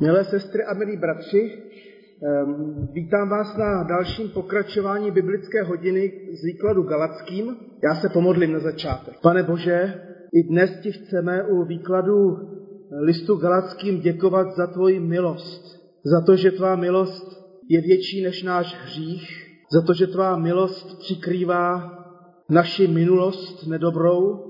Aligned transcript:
Milé 0.00 0.24
sestry 0.24 0.64
a 0.64 0.74
milí 0.74 0.96
bratři, 0.96 1.52
ehm, 2.22 2.88
vítám 2.92 3.28
vás 3.28 3.56
na 3.56 3.82
dalším 3.82 4.28
pokračování 4.28 5.10
biblické 5.10 5.62
hodiny 5.62 6.12
z 6.32 6.44
výkladu 6.44 6.82
Galackým. 6.82 7.56
Já 7.84 7.94
se 7.94 8.08
pomodlím 8.08 8.52
na 8.52 8.58
začátek. 8.58 9.14
Pane 9.22 9.42
Bože, 9.42 9.94
i 10.34 10.48
dnes 10.48 10.70
ti 10.82 10.92
chceme 10.92 11.42
u 11.42 11.64
výkladu 11.64 12.36
listu 13.00 13.36
Galackým 13.36 14.00
děkovat 14.00 14.56
za 14.56 14.66
tvoji 14.66 15.00
milost. 15.00 15.62
Za 16.04 16.20
to, 16.26 16.36
že 16.36 16.50
tvá 16.50 16.76
milost 16.76 17.26
je 17.68 17.80
větší 17.80 18.22
než 18.24 18.42
náš 18.42 18.76
hřích. 18.84 19.46
Za 19.72 19.82
to, 19.82 19.94
že 19.94 20.06
tvá 20.06 20.36
milost 20.36 20.98
přikrývá 20.98 21.92
naši 22.50 22.86
minulost 22.86 23.66
nedobrou 23.66 24.44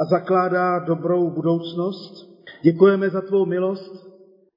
a 0.00 0.04
zakládá 0.10 0.78
dobrou 0.78 1.30
budoucnost. 1.30 2.30
Děkujeme 2.62 3.10
za 3.10 3.20
tvou 3.20 3.46
milost, 3.46 4.09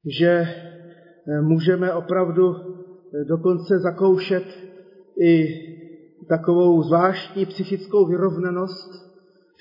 že 0.05 0.27
eh, 0.27 1.41
můžeme 1.41 1.93
opravdu 1.93 2.55
eh, 2.55 3.25
dokonce 3.25 3.79
zakoušet 3.79 4.43
i 5.21 5.47
takovou 6.29 6.83
zvláštní 6.83 7.45
psychickou 7.45 8.05
vyrovnanost, 8.05 9.13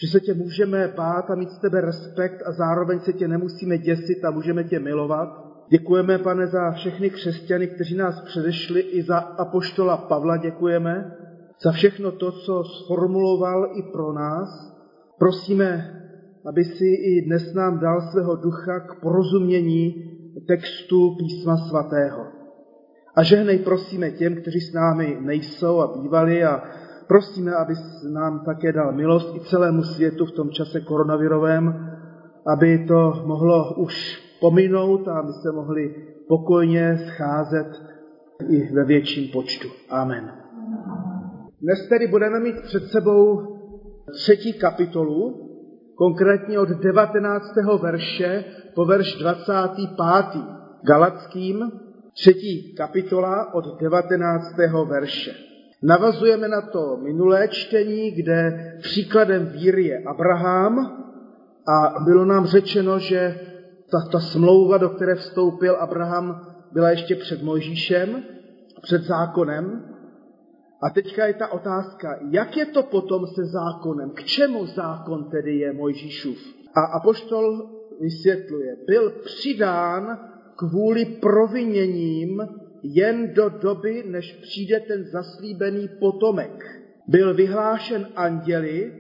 že 0.03 0.09
se 0.09 0.21
tě 0.21 0.35
můžeme 0.35 0.93
bát 0.97 1.31
a 1.31 1.35
mít 1.35 1.51
z 1.51 1.59
tebe 1.59 1.81
respekt 1.81 2.43
a 2.47 2.53
zároveň 2.53 3.01
se 3.01 3.13
tě 3.13 3.29
nemusíme 3.29 3.79
děsit 3.79 4.25
a 4.25 4.31
můžeme 4.31 4.65
tě 4.65 4.79
milovat. 4.79 5.53
Děkujeme, 5.71 6.19
pane, 6.19 6.47
za 6.47 6.71
všechny 6.71 7.11
křesťany, 7.11 7.67
kteří 7.67 7.97
nás 7.97 8.21
předešli, 8.21 8.81
i 8.81 9.03
za 9.03 9.19
apoštola 9.19 9.97
Pavla 9.97 10.37
děkujeme, 10.37 11.17
za 11.63 11.73
všechno 11.73 12.13
to, 12.13 12.33
co 12.33 12.65
sformuloval 12.65 13.73
i 13.75 13.83
pro 13.83 14.13
nás. 14.13 14.49
Prosíme, 15.19 15.99
aby 16.47 16.65
si 16.65 16.87
i 16.87 17.23
dnes 17.27 17.55
nám 17.55 17.79
dal 17.79 18.01
svého 18.01 18.37
ducha 18.37 18.81
k 18.81 19.01
porozumění 19.01 20.13
textu 20.49 21.17
písma 21.19 21.57
svatého. 21.57 22.27
A 23.17 23.23
žehnej 23.23 23.59
prosíme 23.59 24.11
těm, 24.11 24.41
kteří 24.41 24.61
s 24.61 24.73
námi 24.73 25.19
nejsou 25.21 25.81
a 25.81 25.99
bývali 25.99 26.45
a 26.45 26.63
prosíme, 27.09 27.55
aby 27.55 27.75
nám 28.13 28.45
také 28.45 28.73
dal 28.73 28.93
milost 28.93 29.37
i 29.37 29.41
celému 29.41 29.83
světu 29.83 30.27
v 30.27 30.33
tom 30.33 30.51
čase 30.51 30.81
koronavirovém, 30.81 31.91
aby 32.47 32.85
to 32.89 33.23
mohlo 33.27 33.75
už 33.75 34.23
pominout 34.41 35.09
a 35.09 35.19
aby 35.19 35.33
se 35.33 35.53
mohli 35.53 35.95
pokojně 36.29 36.99
scházet 36.99 37.83
i 38.49 38.75
ve 38.75 38.85
větším 38.85 39.33
počtu. 39.33 39.69
Amen. 39.91 40.33
Dnes 41.63 41.89
tedy 41.89 42.07
budeme 42.07 42.41
mít 42.41 42.61
před 42.63 42.83
sebou 42.85 43.43
třetí 44.15 44.53
kapitolu, 44.53 45.49
konkrétně 45.95 46.59
od 46.59 46.69
19. 46.69 47.45
verše 47.83 48.45
po 48.75 48.85
verš 48.85 49.15
25. 49.19 50.43
Galackým, 50.83 51.73
třetí 52.15 52.75
kapitola 52.75 53.55
od 53.55 53.81
19. 53.81 54.45
verše. 54.89 55.35
Navazujeme 55.83 56.49
na 56.49 56.61
to 56.61 56.97
minulé 56.97 57.49
čtení, 57.49 58.11
kde 58.11 58.73
příkladem 58.83 59.47
víry 59.47 59.85
je 59.85 60.03
Abraham 60.07 60.79
a 61.69 62.01
bylo 62.05 62.25
nám 62.25 62.47
řečeno, 62.47 62.99
že 62.99 63.41
ta, 63.91 63.99
ta 64.13 64.21
smlouva, 64.21 64.79
do 64.79 64.89
které 64.89 65.15
vstoupil 65.15 65.77
Abraham, 65.77 66.47
byla 66.73 66.91
ještě 66.91 67.17
před 67.17 67.43
Mojžíšem, 67.43 68.23
před 68.83 69.03
zákonem. 69.03 69.85
A 70.83 70.91
teďka 70.91 71.27
je 71.27 71.35
ta 71.35 71.53
otázka, 71.53 72.19
jak 72.31 72.57
je 72.57 72.67
to 72.67 72.83
potom 72.83 73.27
se 73.27 73.45
zákonem? 73.45 74.11
K 74.11 74.25
čemu 74.25 74.67
zákon 74.67 75.31
tedy 75.31 75.59
je 75.59 75.73
Mojžíšův? 75.73 76.39
A 76.75 76.81
apoštol 76.81 77.71
vysvětluje, 78.01 78.77
byl 78.87 79.11
přidán 79.25 80.19
kvůli 80.57 81.05
proviněním 81.05 82.43
jen 82.83 83.35
do 83.35 83.49
doby, 83.49 84.05
než 84.07 84.33
přijde 84.33 84.81
ten 84.81 85.05
zaslíbený 85.05 85.89
potomek. 86.01 86.83
Byl 87.09 87.35
vyhlášen 87.35 88.09
anděli 88.17 88.93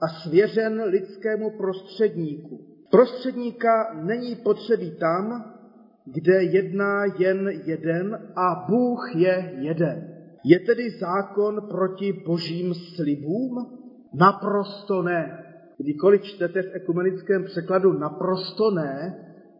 a 0.00 0.08
svěřen 0.08 0.82
lidskému 0.82 1.50
prostředníku. 1.50 2.60
Prostředníka 2.90 4.00
není 4.02 4.36
potřebí 4.36 4.90
tam, 4.90 5.54
kde 6.04 6.42
jedná 6.42 7.04
jen 7.18 7.48
jeden 7.64 8.32
a 8.36 8.66
Bůh 8.68 9.10
je 9.16 9.52
jeden. 9.58 10.14
Je 10.44 10.60
tedy 10.60 10.90
zákon 10.90 11.68
proti 11.68 12.12
božím 12.26 12.74
slibům? 12.74 13.80
Naprosto 14.14 15.02
ne. 15.02 15.43
Kdykoliv 15.78 16.22
čtete 16.22 16.62
v 16.62 16.74
ekumenickém 16.74 17.44
překladu 17.44 17.92
naprosto 17.92 18.70
ne, 18.70 19.14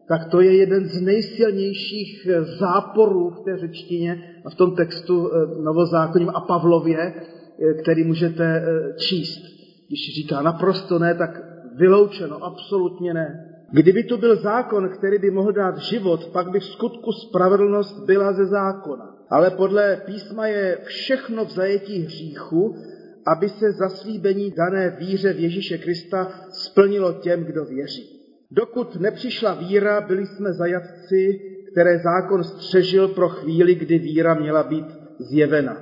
tak 0.07 0.31
to 0.31 0.41
je 0.41 0.57
jeden 0.57 0.85
z 0.85 1.01
nejsilnějších 1.01 2.27
záporů 2.59 3.29
v 3.29 3.39
té 3.39 3.57
řečtině 3.57 4.41
a 4.45 4.49
v 4.49 4.55
tom 4.55 4.75
textu 4.75 5.29
eh, 5.29 5.61
novozákonním 5.63 6.29
a 6.29 6.39
Pavlově, 6.39 7.13
eh, 7.13 7.73
který 7.73 8.03
můžete 8.03 8.43
eh, 8.45 8.93
číst. 8.97 9.41
Když 9.87 10.15
říká 10.15 10.41
naprosto 10.41 10.99
ne, 10.99 11.15
tak 11.15 11.29
vyloučeno, 11.75 12.43
absolutně 12.43 13.13
ne. 13.13 13.51
Kdyby 13.71 14.03
to 14.03 14.17
byl 14.17 14.35
zákon, 14.35 14.89
který 14.89 15.19
by 15.19 15.31
mohl 15.31 15.51
dát 15.51 15.77
život, 15.77 16.27
pak 16.33 16.51
by 16.51 16.59
v 16.59 16.65
skutku 16.65 17.11
spravedlnost 17.11 18.05
byla 18.05 18.33
ze 18.33 18.45
zákona. 18.45 19.15
Ale 19.29 19.51
podle 19.51 20.01
písma 20.05 20.47
je 20.47 20.77
všechno 20.83 21.45
v 21.45 21.51
zajetí 21.51 21.99
hříchu, 21.99 22.75
aby 23.25 23.49
se 23.49 23.71
zaslíbení 23.71 24.51
dané 24.51 24.97
víře 24.99 25.33
v 25.33 25.39
Ježíše 25.39 25.77
Krista 25.77 26.31
splnilo 26.51 27.13
těm, 27.13 27.43
kdo 27.43 27.65
věří. 27.65 28.09
Dokud 28.51 28.95
nepřišla 28.95 29.53
víra, 29.53 30.01
byli 30.01 30.25
jsme 30.25 30.53
zajatci, 30.53 31.41
které 31.71 31.99
zákon 31.99 32.43
střežil 32.43 33.07
pro 33.07 33.29
chvíli, 33.29 33.75
kdy 33.75 33.99
víra 33.99 34.33
měla 34.33 34.63
být 34.63 34.85
zjevena. 35.19 35.81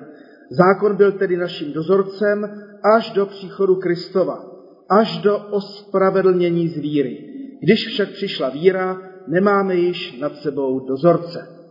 Zákon 0.50 0.96
byl 0.96 1.12
tedy 1.12 1.38
naším 1.38 1.74
dozorcem 1.74 2.62
až 2.96 3.12
do 3.12 3.26
příchodu 3.26 3.76
Kristova, 3.76 4.46
až 4.90 5.18
do 5.18 5.38
ospravedlnění 5.38 6.68
z 6.68 6.78
víry. 6.78 7.18
Když 7.62 7.88
však 7.88 8.10
přišla 8.10 8.50
víra, 8.50 9.02
nemáme 9.28 9.76
již 9.76 10.20
nad 10.20 10.36
sebou 10.36 10.80
dozorce. 10.80 11.63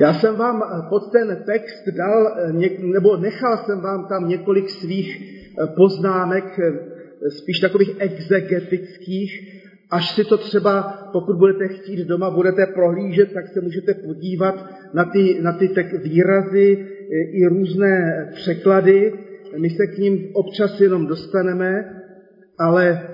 Já 0.00 0.14
jsem 0.14 0.36
vám 0.36 0.62
eh, 0.62 0.88
pod 0.88 1.12
ten 1.12 1.42
text 1.46 1.88
dal, 1.96 2.36
eh, 2.38 2.52
nebo 2.78 3.16
nechal 3.16 3.56
jsem 3.56 3.80
vám 3.80 4.06
tam 4.08 4.28
několik 4.28 4.70
svých 4.70 5.20
eh, 5.20 5.66
poznámek, 5.76 6.44
spíš 7.28 7.58
takových 7.58 7.94
exegetických, 7.98 9.30
až 9.90 10.14
si 10.14 10.24
to 10.24 10.36
třeba, 10.38 10.82
pokud 11.12 11.36
budete 11.36 11.68
chtít 11.68 12.06
doma, 12.06 12.30
budete 12.30 12.66
prohlížet, 12.66 13.32
tak 13.32 13.48
se 13.48 13.60
můžete 13.60 13.94
podívat 13.94 14.66
na 14.94 15.04
ty, 15.04 15.38
na 15.42 15.52
ty 15.52 15.68
tak 15.68 15.92
výrazy 15.92 16.86
i 17.32 17.46
různé 17.46 18.28
překlady. 18.34 19.12
My 19.58 19.70
se 19.70 19.86
k 19.86 19.98
ním 19.98 20.28
občas 20.34 20.80
jenom 20.80 21.06
dostaneme, 21.06 22.02
ale 22.58 23.08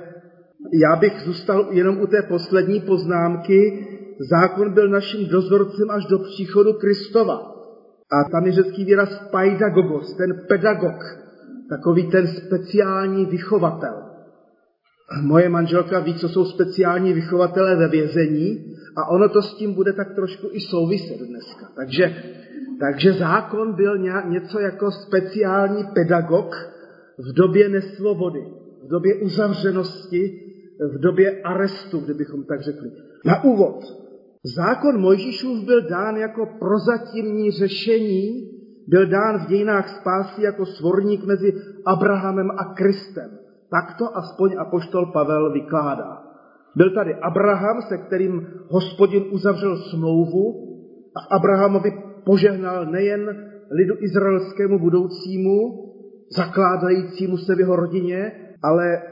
já 0.82 0.96
bych 0.96 1.12
zůstal 1.20 1.68
jenom 1.72 2.00
u 2.00 2.06
té 2.06 2.22
poslední 2.22 2.80
poznámky, 2.80 3.86
zákon 4.20 4.72
byl 4.72 4.88
naším 4.88 5.28
dozorcem 5.28 5.90
až 5.90 6.06
do 6.06 6.18
příchodu 6.18 6.72
Kristova. 6.72 7.54
A 8.10 8.24
tam 8.30 8.46
je 8.46 8.52
řecký 8.52 8.84
výraz 8.84 9.28
paidagogos, 9.30 10.16
ten 10.16 10.44
pedagog, 10.48 11.04
takový 11.68 12.10
ten 12.10 12.26
speciální 12.26 13.26
vychovatel. 13.26 13.94
Moje 15.22 15.48
manželka 15.48 16.00
ví, 16.00 16.14
co 16.14 16.28
jsou 16.28 16.44
speciální 16.44 17.12
vychovatelé 17.12 17.76
ve 17.76 17.88
vězení 17.88 18.74
a 18.96 19.10
ono 19.10 19.28
to 19.28 19.42
s 19.42 19.54
tím 19.54 19.74
bude 19.74 19.92
tak 19.92 20.14
trošku 20.14 20.48
i 20.52 20.60
souviset 20.60 21.18
dneska. 21.28 21.66
Takže, 21.76 22.22
takže 22.80 23.12
zákon 23.12 23.74
byl 23.74 23.98
něco 24.28 24.60
jako 24.60 24.90
speciální 24.90 25.84
pedagog 25.94 26.54
v 27.18 27.32
době 27.32 27.68
nesvobody, 27.68 28.40
v 28.84 28.88
době 28.88 29.14
uzavřenosti, 29.14 30.40
v 30.80 30.98
době 30.98 31.42
arestu, 31.42 32.00
kdybychom 32.00 32.44
tak 32.44 32.62
řekli. 32.62 32.90
Na 33.24 33.44
úvod, 33.44 34.07
Zákon 34.44 35.00
Mojžíšův 35.00 35.64
byl 35.64 35.88
dán 35.88 36.16
jako 36.16 36.46
prozatímní 36.46 37.50
řešení, 37.50 38.50
byl 38.88 39.06
dán 39.06 39.38
v 39.38 39.48
dějinách 39.48 39.88
spásy 40.00 40.42
jako 40.42 40.66
svorník 40.66 41.24
mezi 41.24 41.52
Abrahamem 41.86 42.50
a 42.50 42.64
Kristem. 42.64 43.30
Tak 43.70 43.98
to 43.98 44.16
aspoň 44.16 44.54
apoštol 44.58 45.06
Pavel 45.06 45.52
vykládá. 45.52 46.22
Byl 46.76 46.94
tady 46.94 47.14
Abraham, 47.14 47.82
se 47.88 47.98
kterým 47.98 48.46
hospodin 48.68 49.24
uzavřel 49.30 49.76
smlouvu 49.76 50.68
a 51.16 51.36
Abrahamovi 51.36 51.90
požehnal 52.24 52.86
nejen 52.86 53.20
lidu 53.70 53.94
izraelskému 54.00 54.78
budoucímu, 54.78 55.58
zakládajícímu 56.36 57.36
se 57.36 57.54
v 57.54 57.60
jeho 57.60 57.76
rodině, 57.76 58.32
ale 58.62 59.02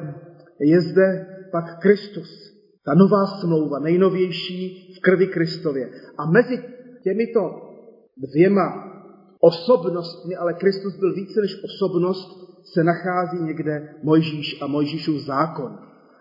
je 0.60 0.80
zde 0.80 1.26
pak 1.52 1.80
Kristus, 1.80 2.55
ta 2.86 2.94
nová 2.94 3.26
smlouva, 3.26 3.78
nejnovější 3.78 4.92
v 4.96 5.00
krvi 5.00 5.26
Kristově. 5.26 5.90
A 6.18 6.30
mezi 6.30 6.62
těmito 7.02 7.40
dvěma 8.16 8.92
osobnostmi, 9.40 10.36
ale 10.36 10.54
Kristus 10.54 10.96
byl 10.96 11.14
více 11.14 11.40
než 11.40 11.64
osobnost, 11.64 12.46
se 12.74 12.84
nachází 12.84 13.42
někde 13.42 13.94
Mojžíš 14.02 14.62
a 14.62 14.66
Mojžíšův 14.66 15.16
zákon. 15.16 15.78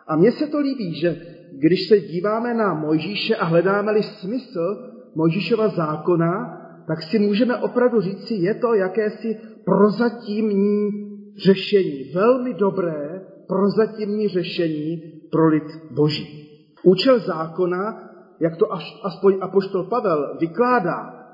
A 0.07 0.15
mně 0.15 0.31
se 0.31 0.47
to 0.47 0.59
líbí, 0.59 0.99
že 0.99 1.21
když 1.51 1.87
se 1.87 1.99
díváme 1.99 2.53
na 2.53 2.73
Mojžíše 2.73 3.35
a 3.35 3.45
hledáme-li 3.45 4.03
smysl 4.03 4.91
Mojžíšova 5.15 5.67
zákona, 5.67 6.61
tak 6.87 7.03
si 7.03 7.19
můžeme 7.19 7.57
opravdu 7.57 8.01
říci, 8.01 8.33
je 8.33 8.53
to 8.53 8.73
jakési 8.73 9.37
prozatímní 9.65 10.89
řešení, 11.37 12.11
velmi 12.13 12.53
dobré 12.53 13.21
prozatímní 13.47 14.27
řešení 14.27 15.01
pro 15.31 15.47
lid 15.47 15.63
boží. 15.91 16.44
Účel 16.85 17.19
zákona, 17.19 18.11
jak 18.39 18.57
to 18.57 18.73
až, 18.73 18.83
aspoň 19.03 19.37
apoštol 19.41 19.83
Pavel 19.83 20.37
vykládá, 20.39 21.25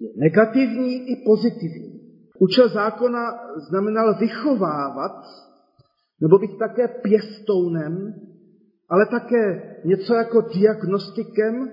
je 0.00 0.08
negativní 0.16 1.10
i 1.10 1.24
pozitivní. 1.24 2.00
Účel 2.38 2.68
zákona 2.68 3.20
znamenal 3.70 4.14
vychovávat, 4.14 5.24
nebo 6.20 6.38
být 6.38 6.58
také 6.58 6.88
pěstounem, 6.88 8.14
ale 8.88 9.06
také 9.06 9.74
něco 9.84 10.14
jako 10.14 10.40
diagnostikem 10.40 11.68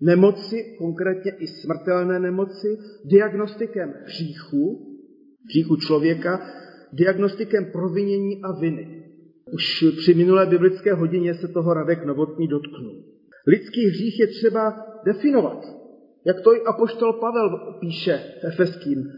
nemoci, 0.00 0.76
konkrétně 0.78 1.32
i 1.38 1.46
smrtelné 1.46 2.18
nemoci, 2.18 2.78
diagnostikem 3.04 3.94
hříchu, 4.04 4.94
hříchu 5.48 5.76
člověka, 5.76 6.40
diagnostikem 6.92 7.64
provinění 7.72 8.42
a 8.42 8.52
viny. 8.60 9.03
Už 9.52 9.84
při 9.96 10.14
minulé 10.14 10.46
biblické 10.46 10.94
hodině 10.94 11.34
se 11.34 11.48
toho 11.48 11.74
Radek 11.74 12.04
Novotný 12.04 12.48
dotknul. 12.48 13.02
Lidský 13.46 13.86
hřích 13.86 14.20
je 14.20 14.26
třeba 14.26 14.86
definovat. 15.04 15.66
Jak 16.24 16.40
to 16.40 16.54
i 16.54 16.64
apoštol 16.64 17.12
Pavel 17.12 17.76
píše 17.80 18.20
Efeským. 18.42 19.12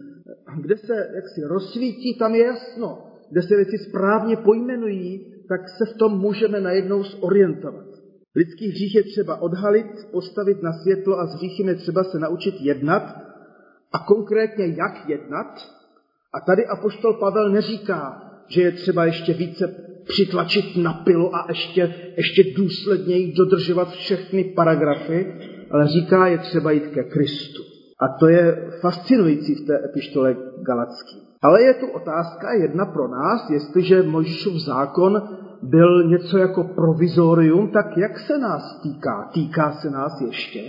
Kde 0.60 0.76
se 0.76 0.94
jaksi 1.14 1.40
rozsvítí, 1.44 2.18
tam 2.18 2.34
je 2.34 2.44
jasno. 2.44 3.02
Kde 3.30 3.42
se 3.42 3.56
věci 3.56 3.78
správně 3.78 4.36
pojmenují, 4.36 5.34
tak 5.48 5.68
se 5.68 5.84
v 5.84 5.96
tom 5.96 6.18
můžeme 6.18 6.60
najednou 6.60 7.02
zorientovat. 7.02 7.86
Lidský 8.36 8.68
hřích 8.68 8.94
je 8.94 9.02
třeba 9.02 9.36
odhalit, 9.36 9.86
postavit 10.10 10.62
na 10.62 10.72
světlo 10.72 11.18
a 11.18 11.26
s 11.26 11.34
hříchem 11.34 11.68
je 11.68 11.74
třeba 11.74 12.04
se 12.04 12.18
naučit 12.18 12.54
jednat 12.60 13.16
a 13.92 13.98
konkrétně 13.98 14.66
jak 14.66 15.08
jednat. 15.08 15.76
A 16.32 16.40
tady 16.40 16.66
apoštol 16.66 17.14
Pavel 17.14 17.50
neříká, 17.50 18.22
že 18.48 18.62
je 18.62 18.72
třeba 18.72 19.04
ještě 19.04 19.32
více 19.32 19.86
přitlačit 20.08 20.76
na 20.76 20.92
pilu 20.92 21.36
a 21.36 21.46
ještě, 21.48 21.94
ještě 22.16 22.42
důsledněji 22.56 23.32
dodržovat 23.32 23.90
všechny 23.90 24.44
paragrafy, 24.44 25.26
ale 25.70 25.88
říká, 25.88 26.26
je 26.26 26.38
třeba 26.38 26.70
jít 26.70 26.86
ke 26.86 27.02
Kristu. 27.02 27.62
A 28.00 28.08
to 28.18 28.28
je 28.28 28.70
fascinující 28.80 29.54
v 29.54 29.66
té 29.66 29.84
epištole 29.84 30.36
Galacký. 30.66 31.16
Ale 31.42 31.62
je 31.62 31.74
tu 31.74 31.86
otázka 31.86 32.52
jedna 32.52 32.86
pro 32.86 33.08
nás, 33.08 33.50
jestliže 33.50 34.02
Mojžíšův 34.02 34.54
zákon 34.54 35.22
byl 35.62 36.08
něco 36.08 36.38
jako 36.38 36.64
provizorium, 36.64 37.70
tak 37.70 37.96
jak 37.96 38.18
se 38.18 38.38
nás 38.38 38.80
týká? 38.82 39.30
Týká 39.34 39.72
se 39.72 39.90
nás 39.90 40.20
ještě? 40.26 40.60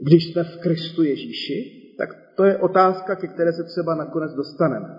Když 0.00 0.32
jsme 0.32 0.44
v 0.44 0.60
Kristu 0.62 1.02
Ježíši? 1.02 1.82
Tak 1.98 2.08
to 2.36 2.44
je 2.44 2.58
otázka, 2.58 3.16
ke 3.16 3.26
které 3.26 3.52
se 3.52 3.62
třeba 3.64 3.94
nakonec 3.94 4.34
dostaneme. 4.34 4.98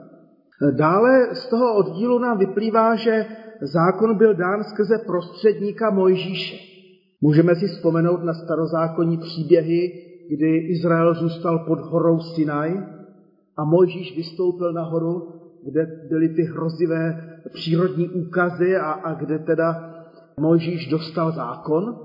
Dále 0.72 1.36
z 1.36 1.48
toho 1.48 1.76
oddílu 1.76 2.20
nám 2.20 2.38
vyplývá, 2.38 2.96
že 2.96 3.26
zákon 3.68 4.18
byl 4.18 4.34
dán 4.34 4.64
skrze 4.64 4.98
prostředníka 5.06 5.90
Mojžíše. 5.90 6.56
Můžeme 7.22 7.56
si 7.56 7.68
vzpomenout 7.68 8.24
na 8.24 8.34
starozákonní 8.34 9.18
příběhy, 9.18 9.92
kdy 10.30 10.58
Izrael 10.58 11.14
zůstal 11.14 11.60
pod 11.60 11.80
horou 11.80 12.20
Sinaj 12.20 12.72
a 13.58 13.64
Mojžíš 13.64 14.18
vystoupil 14.18 14.74
nahoru, 14.74 15.34
kde 15.66 15.86
byly 16.10 16.30
ty 16.30 16.44
hrozivé 16.44 17.34
přírodní 17.54 18.10
úkazy 18.10 18.76
a, 18.76 18.92
a 18.92 19.14
kde 19.14 19.40
teda 19.40 19.94
Mojžíš 20.40 20.90
dostal 20.90 21.32
zákon. 21.32 22.00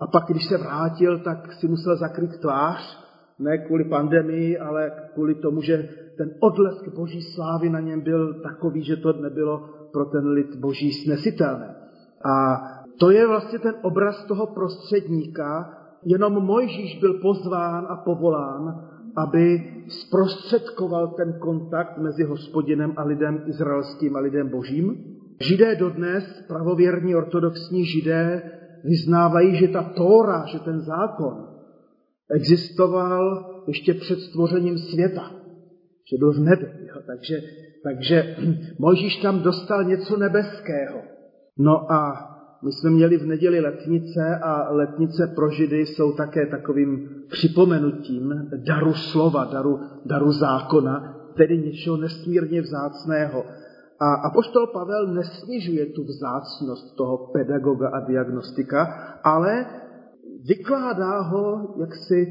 A 0.00 0.06
pak, 0.06 0.24
když 0.28 0.44
se 0.46 0.56
vrátil, 0.56 1.18
tak 1.18 1.52
si 1.52 1.68
musel 1.68 1.96
zakryt 1.96 2.40
tvář, 2.40 2.98
ne 3.38 3.58
kvůli 3.58 3.84
pandemii, 3.84 4.58
ale 4.58 4.92
kvůli 5.14 5.34
tomu, 5.34 5.62
že 5.62 5.88
ten 6.18 6.30
odlesk 6.40 6.88
boží 6.94 7.22
slávy 7.22 7.70
na 7.70 7.80
něm 7.80 8.00
byl 8.00 8.42
takový, 8.42 8.84
že 8.84 8.96
to 8.96 9.12
nebylo 9.12 9.77
pro 9.92 10.04
ten 10.04 10.26
lid 10.26 10.56
boží 10.56 10.92
snesitelné. 10.92 11.74
A 12.24 12.62
to 13.00 13.10
je 13.10 13.26
vlastně 13.26 13.58
ten 13.58 13.74
obraz 13.82 14.24
toho 14.24 14.46
prostředníka, 14.46 15.74
jenom 16.04 16.32
Mojžíš 16.32 17.00
byl 17.00 17.14
pozván 17.14 17.86
a 17.88 17.96
povolán, 17.96 18.88
aby 19.16 19.72
zprostředkoval 19.88 21.08
ten 21.08 21.38
kontakt 21.38 21.98
mezi 21.98 22.24
hospodinem 22.24 22.94
a 22.96 23.04
lidem 23.04 23.42
izraelským 23.46 24.16
a 24.16 24.20
lidem 24.20 24.48
božím. 24.48 25.04
Židé 25.40 25.74
dodnes, 25.74 26.24
pravověrní 26.48 27.14
ortodoxní 27.14 27.84
židé, 27.84 28.42
vyznávají, 28.84 29.56
že 29.56 29.68
ta 29.68 29.82
Tóra, 29.82 30.44
že 30.46 30.58
ten 30.58 30.80
zákon 30.80 31.48
existoval 32.30 33.44
ještě 33.66 33.94
před 33.94 34.20
stvořením 34.20 34.78
světa, 34.78 35.30
že 36.10 36.16
byl 36.18 36.32
v 36.32 36.38
nebi. 36.38 36.66
Takže, 37.06 37.40
takže 37.82 38.36
Mojžíš 38.78 39.16
tam 39.16 39.42
dostal 39.42 39.84
něco 39.84 40.16
nebeského. 40.16 41.02
No 41.58 41.92
a 41.92 42.28
my 42.64 42.72
jsme 42.72 42.90
měli 42.90 43.16
v 43.16 43.26
neděli 43.26 43.60
letnice 43.60 44.38
a 44.42 44.72
letnice 44.72 45.32
pro 45.34 45.50
židy 45.50 45.86
jsou 45.86 46.12
také 46.12 46.46
takovým 46.46 47.08
připomenutím 47.30 48.50
daru 48.66 48.94
slova, 48.94 49.44
daru, 49.44 49.80
daru 50.06 50.32
zákona, 50.32 51.16
tedy 51.36 51.58
něčeho 51.58 51.96
nesmírně 51.96 52.62
vzácného. 52.62 53.44
A 54.00 54.14
apoštol 54.14 54.66
Pavel 54.66 55.06
nesnižuje 55.06 55.86
tu 55.86 56.04
vzácnost 56.04 56.96
toho 56.96 57.16
pedagoga 57.32 57.88
a 57.88 58.00
diagnostika, 58.00 58.86
ale 59.24 59.66
vykládá 60.48 61.20
ho 61.20 61.74
jaksi 61.80 62.26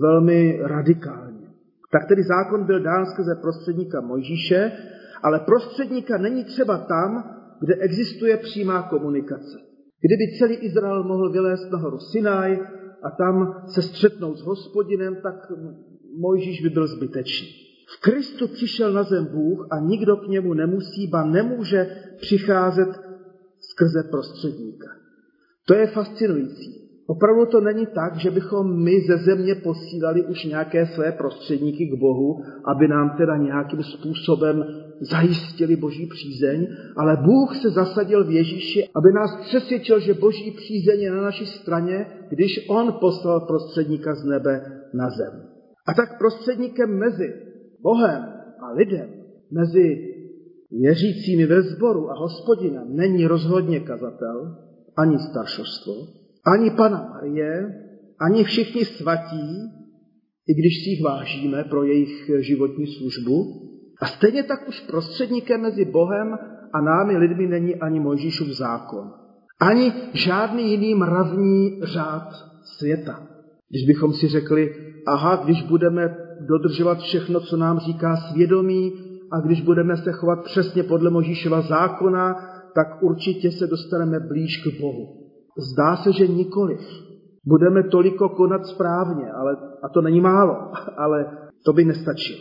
velmi 0.00 0.58
radikálně. 0.62 1.27
Tak 1.92 2.08
tedy 2.08 2.22
zákon 2.22 2.66
byl 2.66 2.80
dán 2.80 3.06
skrze 3.06 3.34
prostředníka 3.34 4.00
Mojžíše, 4.00 4.72
ale 5.22 5.40
prostředníka 5.40 6.18
není 6.18 6.44
třeba 6.44 6.78
tam, 6.78 7.34
kde 7.60 7.74
existuje 7.74 8.36
přímá 8.36 8.82
komunikace. 8.82 9.58
Kdyby 10.00 10.38
celý 10.38 10.54
Izrael 10.54 11.04
mohl 11.04 11.32
vylézt 11.32 11.70
nahoru 11.70 11.98
Sinaj 11.98 12.58
a 13.02 13.10
tam 13.10 13.64
se 13.66 13.82
střetnout 13.82 14.38
s 14.38 14.42
hospodinem, 14.42 15.16
tak 15.22 15.34
Mojžíš 16.20 16.62
by 16.62 16.70
byl 16.70 16.86
zbytečný. 16.86 17.48
V 17.96 18.00
Kristu 18.00 18.48
přišel 18.48 18.92
na 18.92 19.02
zem 19.02 19.24
Bůh 19.24 19.66
a 19.70 19.78
nikdo 19.78 20.16
k 20.16 20.28
němu 20.28 20.54
nemusí, 20.54 21.06
ba 21.06 21.24
nemůže 21.24 21.86
přicházet 22.16 22.88
skrze 23.60 24.02
prostředníka. 24.10 24.88
To 25.66 25.74
je 25.74 25.86
fascinující. 25.86 26.77
Opravdu 27.10 27.46
to 27.46 27.60
není 27.60 27.86
tak, 27.86 28.16
že 28.16 28.30
bychom 28.30 28.84
my 28.84 29.00
ze 29.00 29.16
země 29.16 29.54
posílali 29.54 30.24
už 30.24 30.44
nějaké 30.44 30.86
své 30.86 31.12
prostředníky 31.12 31.86
k 31.86 31.98
Bohu, 32.00 32.42
aby 32.64 32.88
nám 32.88 33.16
teda 33.18 33.36
nějakým 33.36 33.82
způsobem 33.82 34.64
zajistili 35.00 35.76
boží 35.76 36.06
přízeň, 36.06 36.66
ale 36.96 37.16
Bůh 37.16 37.56
se 37.56 37.70
zasadil 37.70 38.24
v 38.24 38.30
Ježíši, 38.30 38.88
aby 38.96 39.12
nás 39.12 39.46
přesvědčil, 39.46 40.00
že 40.00 40.14
boží 40.14 40.50
přízeň 40.50 41.00
je 41.00 41.10
na 41.10 41.22
naší 41.22 41.46
straně, 41.46 42.06
když 42.28 42.66
On 42.68 42.92
poslal 43.00 43.40
prostředníka 43.40 44.14
z 44.14 44.24
nebe 44.24 44.60
na 44.94 45.10
zem. 45.10 45.42
A 45.86 45.94
tak 45.94 46.18
prostředníkem 46.18 46.98
mezi 46.98 47.34
Bohem 47.82 48.22
a 48.60 48.72
lidem, 48.72 49.08
mezi 49.50 50.14
věřícími 50.70 51.46
ve 51.46 51.62
sboru 51.62 52.10
a 52.10 52.14
hospodinem 52.18 52.96
není 52.96 53.26
rozhodně 53.26 53.80
kazatel, 53.80 54.56
ani 54.96 55.18
staršostvo, 55.18 56.17
ani 56.46 56.70
Pana 56.70 57.08
Marie, 57.12 57.74
ani 58.20 58.44
všichni 58.44 58.84
svatí, 58.84 59.78
i 60.48 60.54
když 60.54 60.84
si 60.84 60.90
jich 60.90 61.02
vážíme 61.02 61.64
pro 61.64 61.84
jejich 61.84 62.30
životní 62.38 62.86
službu. 62.86 63.64
A 64.00 64.06
stejně 64.06 64.42
tak 64.42 64.68
už 64.68 64.80
prostředníkem 64.80 65.60
mezi 65.60 65.84
Bohem 65.84 66.38
a 66.72 66.80
námi 66.80 67.16
lidmi 67.16 67.46
není 67.46 67.74
ani 67.74 68.00
Mojžíšův 68.00 68.48
zákon. 68.48 69.10
Ani 69.60 69.92
žádný 70.12 70.70
jiný 70.70 70.94
mravní 70.94 71.80
řád 71.82 72.28
světa. 72.62 73.28
Když 73.70 73.86
bychom 73.86 74.12
si 74.12 74.28
řekli, 74.28 74.74
aha, 75.06 75.42
když 75.44 75.62
budeme 75.62 76.16
dodržovat 76.48 76.98
všechno, 76.98 77.40
co 77.40 77.56
nám 77.56 77.78
říká 77.78 78.16
svědomí, 78.16 78.92
a 79.32 79.40
když 79.40 79.60
budeme 79.60 79.96
se 79.96 80.12
chovat 80.12 80.44
přesně 80.44 80.82
podle 80.82 81.10
Možíšova 81.10 81.60
zákona, 81.60 82.34
tak 82.74 83.02
určitě 83.02 83.50
se 83.50 83.66
dostaneme 83.66 84.20
blíž 84.20 84.62
k 84.64 84.80
Bohu. 84.80 85.17
Zdá 85.58 85.96
se, 85.96 86.12
že 86.12 86.26
nikoliv. 86.26 86.80
Budeme 87.46 87.82
toliko 87.82 88.28
konat 88.28 88.66
správně, 88.66 89.30
ale, 89.30 89.56
a 89.82 89.88
to 89.88 90.00
není 90.00 90.20
málo, 90.20 90.72
ale 90.96 91.48
to 91.64 91.72
by 91.72 91.84
nestačilo. 91.84 92.40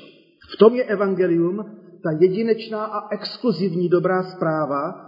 V 0.54 0.58
tom 0.58 0.76
je 0.76 0.84
evangelium, 0.84 1.66
ta 2.04 2.12
jedinečná 2.20 2.86
a 2.86 3.14
exkluzivní 3.14 3.90
dobrá 3.90 4.24
zpráva, 4.24 5.08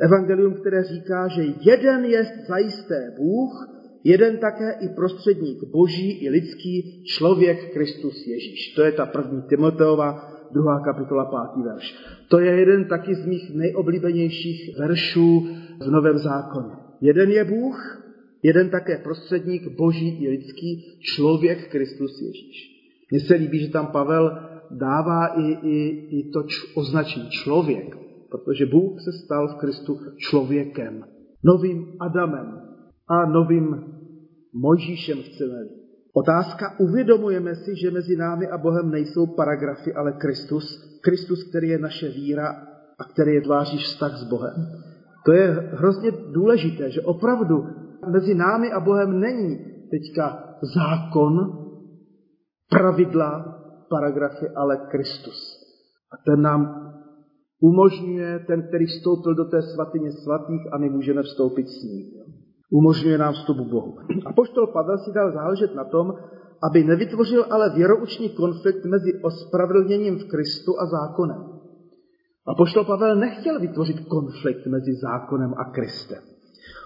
evangelium, 0.00 0.54
které 0.54 0.82
říká, 0.82 1.28
že 1.28 1.42
jeden 1.60 2.04
je 2.04 2.24
zajisté 2.48 3.14
Bůh, 3.16 3.68
jeden 4.04 4.38
také 4.38 4.72
i 4.80 4.88
prostředník 4.88 5.64
boží 5.72 6.24
i 6.24 6.30
lidský 6.30 7.04
člověk 7.04 7.72
Kristus 7.72 8.26
Ježíš. 8.26 8.74
To 8.74 8.82
je 8.82 8.92
ta 8.92 9.06
první 9.06 9.42
Timoteova, 9.42 10.28
druhá 10.52 10.80
kapitola, 10.80 11.24
pátý 11.24 11.62
verš. 11.62 11.94
To 12.28 12.38
je 12.38 12.50
jeden 12.52 12.84
taky 12.84 13.14
z 13.14 13.26
mých 13.26 13.54
nejoblíbenějších 13.54 14.78
veršů 14.78 15.48
v 15.80 15.90
Novém 15.90 16.18
zákoně. 16.18 16.85
Jeden 17.00 17.30
je 17.30 17.44
Bůh, 17.44 18.02
jeden 18.42 18.70
také 18.70 18.98
prostředník 18.98 19.68
boží 19.68 20.24
i 20.24 20.28
lidský, 20.28 20.98
člověk 21.00 21.70
Kristus 21.70 22.20
Ježíš. 22.22 22.76
Mně 23.10 23.20
se 23.20 23.34
líbí, 23.34 23.58
že 23.58 23.72
tam 23.72 23.86
Pavel 23.86 24.38
dává 24.70 25.26
i, 25.26 25.42
i, 25.42 25.78
i 26.18 26.30
to 26.30 26.42
č, 26.42 26.56
označení 26.74 27.28
člověk, 27.30 27.96
protože 28.30 28.66
Bůh 28.66 29.00
se 29.00 29.12
stal 29.12 29.48
v 29.48 29.54
Kristu 29.54 29.98
člověkem, 30.16 31.04
novým 31.44 31.96
Adamem 32.00 32.60
a 33.08 33.26
novým 33.26 33.82
Mojžíšem 34.54 35.22
chceme 35.22 35.58
Otázka, 36.16 36.80
uvědomujeme 36.80 37.54
si, 37.54 37.76
že 37.76 37.90
mezi 37.90 38.16
námi 38.16 38.46
a 38.48 38.58
Bohem 38.58 38.90
nejsou 38.90 39.26
paragrafy, 39.26 39.94
ale 39.94 40.12
Kristus, 40.12 40.98
Kristus, 41.00 41.44
který 41.48 41.68
je 41.68 41.78
naše 41.78 42.08
víra 42.08 42.48
a 42.98 43.04
který 43.04 43.34
je 43.34 43.42
tváří 43.42 43.78
vztah 43.78 44.16
s 44.16 44.24
Bohem. 44.24 44.54
To 45.26 45.32
je 45.32 45.46
hrozně 45.72 46.10
důležité, 46.10 46.90
že 46.90 47.00
opravdu 47.00 47.66
mezi 48.12 48.34
námi 48.34 48.72
a 48.72 48.80
Bohem 48.80 49.20
není 49.20 49.58
teďka 49.90 50.54
zákon, 50.74 51.66
pravidla, 52.70 53.58
paragrafy, 53.90 54.48
ale 54.56 54.76
Kristus. 54.90 55.38
A 56.12 56.16
ten 56.26 56.42
nám 56.42 56.92
umožňuje, 57.60 58.44
ten, 58.46 58.68
který 58.68 58.86
vstoupil 58.86 59.34
do 59.34 59.44
té 59.44 59.62
svatyně 59.62 60.12
svatých 60.12 60.72
a 60.72 60.78
my 60.78 60.88
můžeme 60.88 61.22
vstoupit 61.22 61.68
s 61.68 61.82
ním. 61.82 62.04
Umožňuje 62.72 63.18
nám 63.18 63.32
vstup 63.32 63.56
k 63.56 63.70
Bohu. 63.70 63.98
A 64.26 64.32
poštol 64.32 64.66
Pavel 64.66 64.98
si 64.98 65.12
dal 65.12 65.32
záležet 65.32 65.74
na 65.74 65.84
tom, 65.84 66.12
aby 66.70 66.84
nevytvořil 66.84 67.44
ale 67.50 67.74
věroučný 67.74 68.28
konflikt 68.28 68.84
mezi 68.84 69.20
ospravedlněním 69.22 70.18
v 70.18 70.28
Kristu 70.28 70.72
a 70.80 70.86
zákonem. 70.86 71.55
A 72.46 72.54
poštol 72.54 72.84
Pavel 72.84 73.16
nechtěl 73.16 73.60
vytvořit 73.60 74.00
konflikt 74.00 74.66
mezi 74.66 74.94
zákonem 74.94 75.54
a 75.56 75.64
Kristem. 75.64 76.22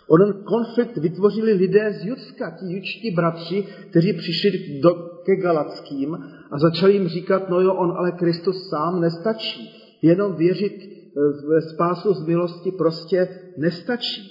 Onen 0.08 0.32
konflikt 0.44 0.96
vytvořili 0.96 1.52
lidé 1.52 1.92
z 1.92 2.04
Judska, 2.04 2.50
ti 2.50 2.66
jučtí 2.74 3.10
bratři, 3.10 3.66
kteří 3.90 4.12
přišli 4.12 4.80
do, 4.82 4.90
ke 5.26 5.36
Galackým 5.36 6.14
a 6.50 6.58
začali 6.58 6.92
jim 6.92 7.08
říkat, 7.08 7.48
no 7.48 7.60
jo, 7.60 7.74
on 7.74 7.92
ale 7.96 8.12
Kristus 8.12 8.68
sám 8.68 9.00
nestačí. 9.00 9.70
Jenom 10.02 10.34
věřit 10.34 10.72
eh, 10.82 11.20
v 11.46 11.60
spásu 11.60 12.14
z 12.14 12.26
milosti 12.26 12.70
prostě 12.70 13.28
nestačí. 13.58 14.22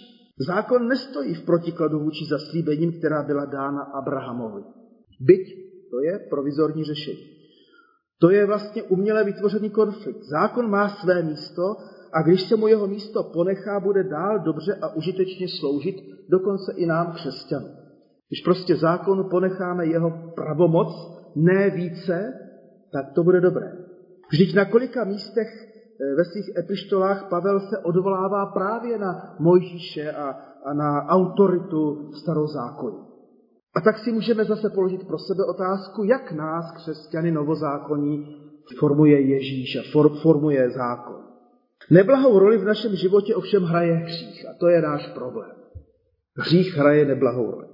Zákon 0.48 0.88
nestojí 0.88 1.34
v 1.34 1.46
protikladu 1.46 2.00
vůči 2.00 2.26
zaslíbením, 2.30 2.92
která 2.92 3.24
byla 3.24 3.46
dána 3.46 3.82
Abrahamovi. 3.82 4.62
Byť 5.20 5.70
to 5.92 6.00
je 6.00 6.20
provizorní 6.30 6.84
řešení. 6.84 7.39
To 8.22 8.30
je 8.30 8.46
vlastně 8.46 8.84
uměle 8.84 9.24
vytvořený 9.24 9.70
konflikt. 9.70 10.24
Zákon 10.24 10.70
má 10.70 10.90
své 10.90 11.24
místo 11.24 11.76
a 12.14 12.22
když 12.22 12.42
se 12.42 12.56
mu 12.56 12.68
jeho 12.68 12.88
místo 12.88 13.24
ponechá, 13.24 13.80
bude 13.80 14.04
dál 14.04 14.40
dobře 14.40 14.76
a 14.82 14.96
užitečně 14.96 15.48
sloužit, 15.60 15.96
dokonce 16.30 16.74
i 16.76 16.86
nám 16.86 17.12
křesťanům. 17.12 17.72
Když 18.30 18.42
prostě 18.42 18.76
zákonu 18.76 19.30
ponecháme 19.30 19.86
jeho 19.86 20.32
pravomoc, 20.36 20.88
ne 21.36 21.70
více, 21.70 22.34
tak 22.94 23.06
to 23.16 23.24
bude 23.24 23.42
dobré. 23.42 23.72
Vždyť 24.32 24.56
na 24.56 24.66
kolika 24.66 25.04
místech 25.04 25.48
eh, 25.48 26.16
ve 26.16 26.26
svých 26.26 26.58
epištolách 26.58 27.30
Pavel 27.30 27.60
se 27.60 27.78
odvolává 27.78 28.46
právě 28.46 28.98
na 28.98 29.36
Mojžíše 29.40 30.12
a, 30.12 30.30
a 30.66 30.74
na 30.74 31.06
autoritu 31.08 32.12
starozákonní. 32.14 33.09
A 33.80 33.82
tak 33.82 33.98
si 33.98 34.12
můžeme 34.12 34.46
zase 34.46 34.70
položit 34.70 35.08
pro 35.08 35.18
sebe 35.20 35.44
otázku, 35.46 36.04
jak 36.04 36.32
nás, 36.32 36.72
křesťany 36.72 37.32
novozákonní, 37.32 38.36
formuje 38.80 39.22
Ježíš 39.22 39.76
a 39.76 39.84
for, 39.92 40.10
formuje 40.22 40.70
zákon. 40.70 41.16
Neblahou 41.90 42.40
roli 42.40 42.58
v 42.58 42.66
našem 42.66 42.96
životě 42.96 43.36
ovšem 43.36 43.64
hraje 43.64 43.94
hřích 43.94 44.46
a 44.50 44.54
to 44.60 44.68
je 44.68 44.82
náš 44.82 45.08
problém. 45.08 45.52
Hřích 46.38 46.78
hraje 46.78 47.06
neblahou 47.06 47.52
roli. 47.52 47.68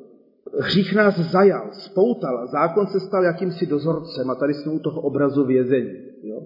Hřích 0.60 0.96
nás 0.96 1.20
zajal, 1.20 1.70
spoutal 1.72 2.38
a 2.38 2.46
zákon 2.46 2.88
se 2.88 3.00
stal 3.00 3.24
jakýmsi 3.24 3.66
dozorcem 3.66 4.30
a 4.30 4.36
tady 4.36 4.54
jsme 4.54 4.72
u 4.72 4.80
toho 4.80 5.02
obrazu 5.02 5.46
vězení. 5.46 6.00
Jo? 6.24 6.42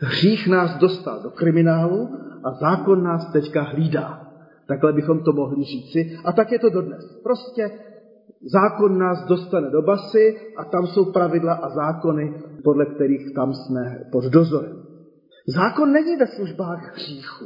Hřích 0.00 0.48
nás 0.48 0.78
dostal 0.78 1.22
do 1.22 1.30
kriminálu 1.30 2.08
a 2.44 2.52
zákon 2.52 3.02
nás 3.02 3.32
teďka 3.32 3.62
hlídá. 3.62 4.32
Takhle 4.68 4.92
bychom 4.92 5.24
to 5.24 5.32
mohli 5.32 5.64
říci. 5.64 6.18
A 6.24 6.32
tak 6.32 6.52
je 6.52 6.58
to 6.58 6.70
dodnes. 6.70 7.20
Prostě 7.22 7.70
zákon 8.44 8.98
nás 8.98 9.24
dostane 9.28 9.70
do 9.70 9.82
basy 9.82 10.36
a 10.56 10.64
tam 10.64 10.86
jsou 10.86 11.04
pravidla 11.04 11.52
a 11.52 11.68
zákony, 11.68 12.34
podle 12.64 12.86
kterých 12.86 13.34
tam 13.34 13.54
jsme 13.54 14.04
pod 14.12 14.24
dozorem. 14.24 14.82
Zákon 15.46 15.92
není 15.92 16.16
ve 16.16 16.26
službách 16.26 16.96
hříchu, 16.96 17.44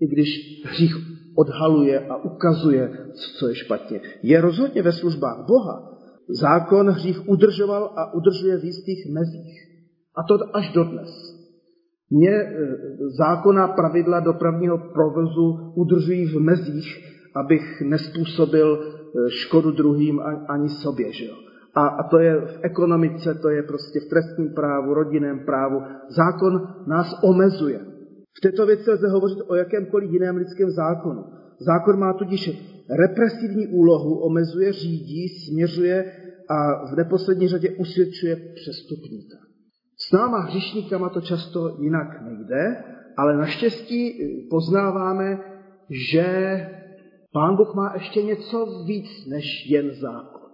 i 0.00 0.06
když 0.06 0.28
hřích 0.64 0.94
odhaluje 1.34 2.06
a 2.06 2.16
ukazuje, 2.16 2.90
co 3.38 3.48
je 3.48 3.54
špatně. 3.54 4.00
Je 4.22 4.40
rozhodně 4.40 4.82
ve 4.82 4.92
službách 4.92 5.46
Boha. 5.46 5.92
Zákon 6.28 6.90
hřích 6.90 7.28
udržoval 7.28 7.92
a 7.96 8.14
udržuje 8.14 8.58
v 8.58 8.64
jistých 8.64 9.06
mezích. 9.12 9.58
A 10.16 10.22
to 10.22 10.56
až 10.56 10.72
dodnes. 10.72 11.36
Mě 12.10 12.30
e, 12.30 12.52
zákona 13.18 13.68
pravidla 13.68 14.20
dopravního 14.20 14.78
provozu 14.78 15.72
udržují 15.74 16.26
v 16.26 16.40
mezích, 16.40 17.16
abych 17.34 17.80
nespůsobil 17.80 18.95
škodu 19.28 19.70
druhým 19.70 20.20
ani 20.48 20.68
sobě. 20.68 21.12
Že 21.12 21.24
jo? 21.24 21.34
A, 21.74 21.86
a 21.86 22.08
to 22.08 22.18
je 22.18 22.40
v 22.40 22.58
ekonomice, 22.62 23.34
to 23.34 23.48
je 23.48 23.62
prostě 23.62 24.00
v 24.00 24.08
trestním 24.08 24.54
právu, 24.54 24.94
rodinném 24.94 25.44
právu. 25.44 25.82
Zákon 26.08 26.68
nás 26.86 27.14
omezuje. 27.22 27.80
V 28.38 28.40
této 28.40 28.66
věci 28.66 28.90
lze 28.90 29.08
hovořit 29.08 29.38
o 29.46 29.54
jakémkoliv 29.54 30.10
jiném 30.10 30.36
lidském 30.36 30.70
zákonu. 30.70 31.24
Zákon 31.60 31.98
má 31.98 32.12
tudíž 32.12 32.50
represivní 32.90 33.66
úlohu, 33.66 34.18
omezuje, 34.18 34.72
řídí, 34.72 35.28
směřuje 35.28 36.12
a 36.48 36.86
v 36.86 36.96
neposlední 36.96 37.48
řadě 37.48 37.70
usvědčuje 37.70 38.36
přestupníka. 38.36 39.36
S 39.98 40.12
náma 40.12 40.38
hřišníkama 40.38 41.08
to 41.08 41.20
často 41.20 41.76
jinak 41.80 42.22
nejde, 42.22 42.84
ale 43.16 43.36
naštěstí 43.36 44.18
poznáváme, 44.50 45.40
že 45.90 46.26
Pán 47.36 47.56
Bůh 47.56 47.74
má 47.74 47.92
ještě 47.94 48.22
něco 48.22 48.66
víc 48.86 49.26
než 49.26 49.44
jen 49.70 49.90
zákon. 49.90 50.50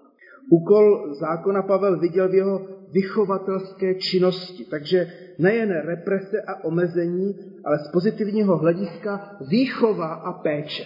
Úkol 0.50 1.14
zákona 1.14 1.62
Pavel 1.62 2.00
viděl 2.00 2.28
v 2.28 2.34
jeho 2.34 2.66
vychovatelské 2.92 3.94
činnosti, 3.94 4.64
takže 4.70 5.06
nejen 5.38 5.70
represe 5.70 6.42
a 6.46 6.64
omezení, 6.64 7.34
ale 7.64 7.78
z 7.78 7.90
pozitivního 7.92 8.58
hlediska 8.58 9.36
výchova 9.50 10.14
a 10.14 10.32
péče. 10.32 10.84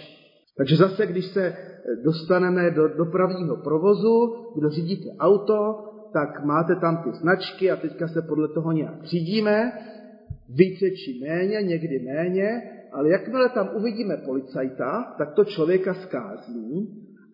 Takže 0.57 0.77
zase, 0.77 1.07
když 1.07 1.27
se 1.27 1.55
dostaneme 2.05 2.71
do 2.71 2.89
dopravního 2.89 3.57
provozu, 3.57 4.35
kdo 4.57 4.71
řídíte 4.71 5.11
auto, 5.19 5.85
tak 6.13 6.45
máte 6.45 6.77
tam 6.77 6.97
ty 6.97 7.11
značky 7.13 7.71
a 7.71 7.77
teďka 7.77 8.09
se 8.09 8.23
podle 8.23 8.49
toho 8.49 8.73
nějak 8.73 9.05
řídíme, 9.05 9.73
více 10.49 10.91
či 10.91 11.21
méně, 11.21 11.63
někdy 11.63 11.99
méně, 11.99 12.63
ale 12.97 13.11
jakmile 13.11 13.49
tam 13.49 13.71
uvidíme 13.75 14.17
policajta, 14.17 15.15
tak 15.19 15.35
to 15.35 15.45
člověka 15.45 15.95
skázní 15.95 16.89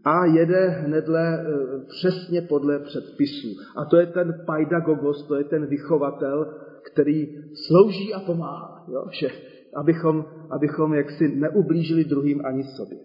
a 0.04 0.24
jede 0.24 0.68
hnedle 0.68 1.34
e, 1.34 1.44
přesně 1.88 2.42
podle 2.42 2.78
předpisů. 2.78 3.48
A 3.76 3.84
to 3.84 3.96
je 3.96 4.06
ten 4.06 4.34
paidagogos, 4.46 5.28
to 5.28 5.34
je 5.34 5.44
ten 5.44 5.66
vychovatel, 5.66 6.54
který 6.92 7.26
slouží 7.66 8.14
a 8.14 8.20
pomáhá, 8.20 8.84
jo? 8.92 9.04
Že, 9.10 9.28
abychom, 9.76 10.24
abychom 10.50 10.94
jaksi 10.94 11.28
neublížili 11.28 12.04
druhým 12.04 12.46
ani 12.46 12.64
sobě. 12.64 12.98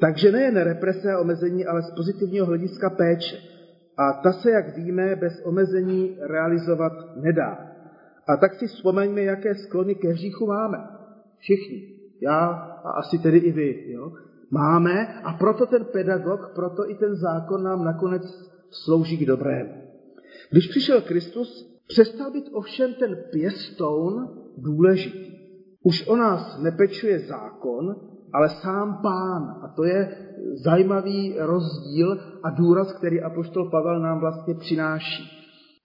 Takže 0.00 0.32
nejen 0.32 0.56
represe 0.56 1.12
a 1.12 1.20
omezení, 1.20 1.66
ale 1.66 1.82
z 1.82 1.90
pozitivního 1.90 2.46
hlediska 2.46 2.90
péče. 2.90 3.36
A 3.98 4.12
ta 4.22 4.32
se, 4.32 4.50
jak 4.50 4.76
víme, 4.76 5.16
bez 5.16 5.42
omezení 5.44 6.16
realizovat 6.20 6.92
nedá. 7.16 7.58
A 8.28 8.36
tak 8.36 8.54
si 8.54 8.66
vzpomeňme, 8.66 9.22
jaké 9.22 9.54
sklony 9.54 9.94
ke 9.94 10.08
hříchu 10.08 10.46
máme. 10.46 10.99
Všichni. 11.40 12.00
Já 12.22 12.46
a 12.84 12.90
asi 12.90 13.18
tedy 13.18 13.38
i 13.38 13.52
vy. 13.52 13.92
Jo? 13.92 14.12
máme 14.50 15.22
a 15.22 15.32
proto 15.32 15.66
ten 15.66 15.84
pedagog, 15.84 16.52
proto 16.54 16.90
i 16.90 16.94
ten 16.94 17.16
zákon 17.16 17.62
nám 17.62 17.84
nakonec 17.84 18.22
slouží 18.70 19.18
k 19.18 19.26
dobrému. 19.26 19.74
Když 20.50 20.68
přišel 20.68 21.00
Kristus, 21.00 21.80
přestal 21.88 22.30
být 22.30 22.48
ovšem 22.52 22.94
ten 22.94 23.16
pěstoun 23.32 24.28
důležitý. 24.58 25.30
Už 25.82 26.08
o 26.08 26.16
nás 26.16 26.58
nepečuje 26.58 27.18
zákon, 27.18 27.96
ale 28.32 28.48
sám 28.48 28.98
pán. 29.02 29.42
A 29.62 29.72
to 29.76 29.84
je 29.84 30.16
zajímavý 30.64 31.34
rozdíl 31.38 32.20
a 32.42 32.50
důraz, 32.50 32.92
který 32.92 33.22
apoštol 33.22 33.70
Pavel 33.70 34.00
nám 34.00 34.20
vlastně 34.20 34.54
přináší. 34.54 35.22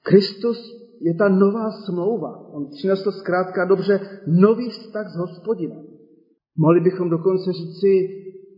Kristus 0.03 0.84
je 1.05 1.13
ta 1.13 1.29
nová 1.29 1.71
smlouva. 1.71 2.49
On 2.53 2.69
přinesl 2.69 3.11
zkrátka 3.11 3.65
dobře 3.65 3.99
nový 4.27 4.69
vztah 4.69 5.07
s 5.13 5.17
hospodinem. 5.17 5.83
Mohli 6.57 6.79
bychom 6.81 7.09
dokonce 7.09 7.53
říci 7.53 8.09